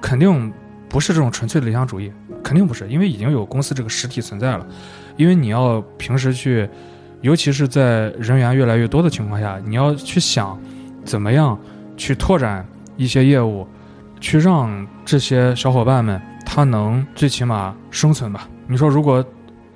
[0.00, 0.52] 肯定
[0.88, 4.66] 不是这种纯粹的理想主义，肯定不是，因为已经有公司这个实体存在了。
[5.16, 6.68] 因为你要平时去，
[7.20, 10.58] 尤其是在人员越来越多的情况下，你要去想
[11.04, 11.58] 怎么样
[11.96, 12.64] 去拓展
[12.96, 13.66] 一些业务，
[14.20, 18.48] 去让这些小伙伴们他能最起码生存吧。
[18.68, 19.24] 你说如果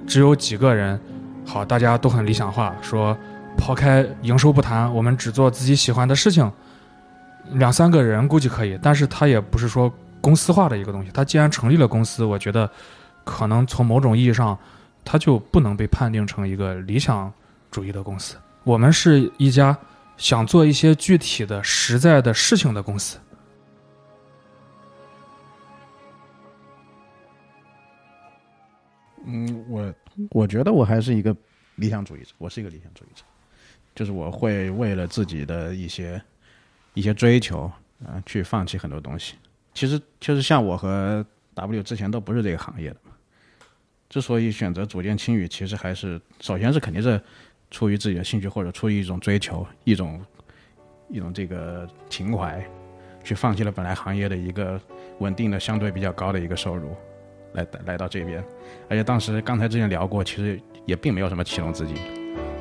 [0.07, 1.01] 只有几个人，
[1.45, 3.17] 好，大家都很理想化，说
[3.63, 6.51] 抛开营收不谈，我们只做自己喜欢的事情，
[7.53, 11.13] 两三个人估计可以，但是它也不是说公司化的一个东西。
[11.15, 12.69] 它既然成立了公司，我觉得
[13.23, 14.59] 可能从某种意义上。
[15.05, 17.33] 它就不能被判定成一个理想
[17.73, 18.37] 主义的公司。
[18.63, 19.77] 我们是一家
[20.17, 23.19] 想做一些具体的、实在的事情的公司。
[29.27, 29.95] 嗯，我
[30.31, 31.35] 我觉得我还是一个
[31.75, 33.25] 理想主义者，我是一个理想主义者，
[33.95, 36.21] 就是我会为了自己的一些
[36.95, 37.71] 一些追求
[38.05, 39.35] 啊，去放弃很多东西。
[39.75, 41.25] 其实，其实像我和
[41.55, 42.97] W 之前都不是这个行业的。
[44.09, 47.19] 之所以选择组建青宇，其实还是首先是肯定是
[47.71, 50.23] 出于自己的兴趣，或者出于一种追求、一种
[51.09, 52.63] 一种这个情怀，
[53.25, 54.79] 去放弃了本来行业的一个
[55.21, 56.95] 稳定的、相对比较高的一个收入，
[57.55, 58.45] 来来到这边。
[58.91, 61.97] 而且当时刚才之前聊过，其实也并没有什么启动资金，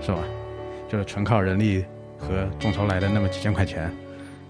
[0.01, 0.19] 是吧？
[0.91, 1.85] 就是纯靠人力
[2.19, 3.89] 和众筹来的那么几千块钱。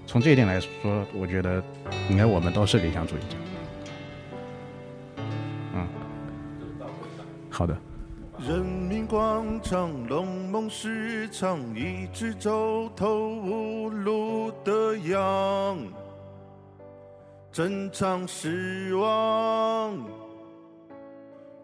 [0.08, 1.64] 从这一点来说，我觉得
[2.10, 3.38] 应该我们都是理想主义者。
[5.76, 5.88] 嗯
[7.48, 7.78] 好的。
[8.40, 15.78] 人民广场龙梦市场，一只走投无路的羊，
[17.52, 19.96] 正常失望。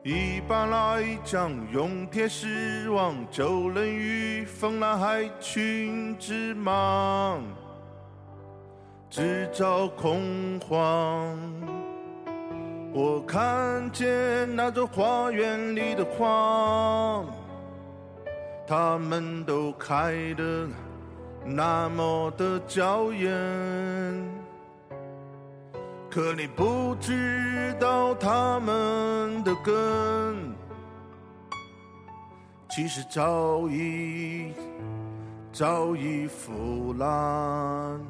[0.08, 7.44] 一般来讲，用铁丝网就能与风来海群之忙，
[9.10, 11.38] 制造恐慌。
[12.94, 14.08] 我看见
[14.56, 17.22] 那座花园里的花，
[18.66, 20.70] 它们都开得
[21.44, 23.30] 那么的娇艳，
[26.18, 29.76] 可你不知道它们的根，
[32.72, 34.52] 其实早已
[35.54, 38.02] 早已腐烂。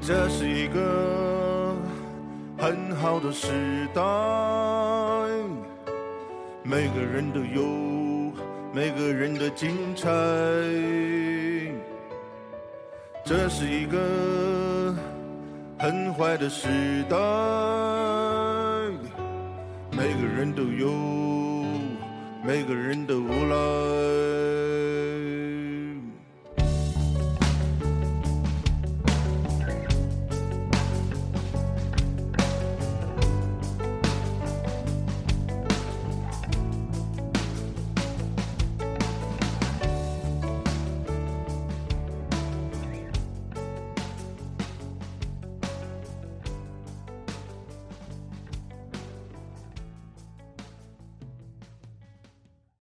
[0.00, 1.74] 这是一个。
[2.56, 4.00] 很好的时代，
[6.62, 8.32] 每个人都有
[8.72, 10.08] 每个人的精彩。
[13.24, 14.94] 这是一个
[15.78, 17.16] 很坏的时代，
[19.90, 20.90] 每个人都有
[22.42, 23.54] 每个人的无奈。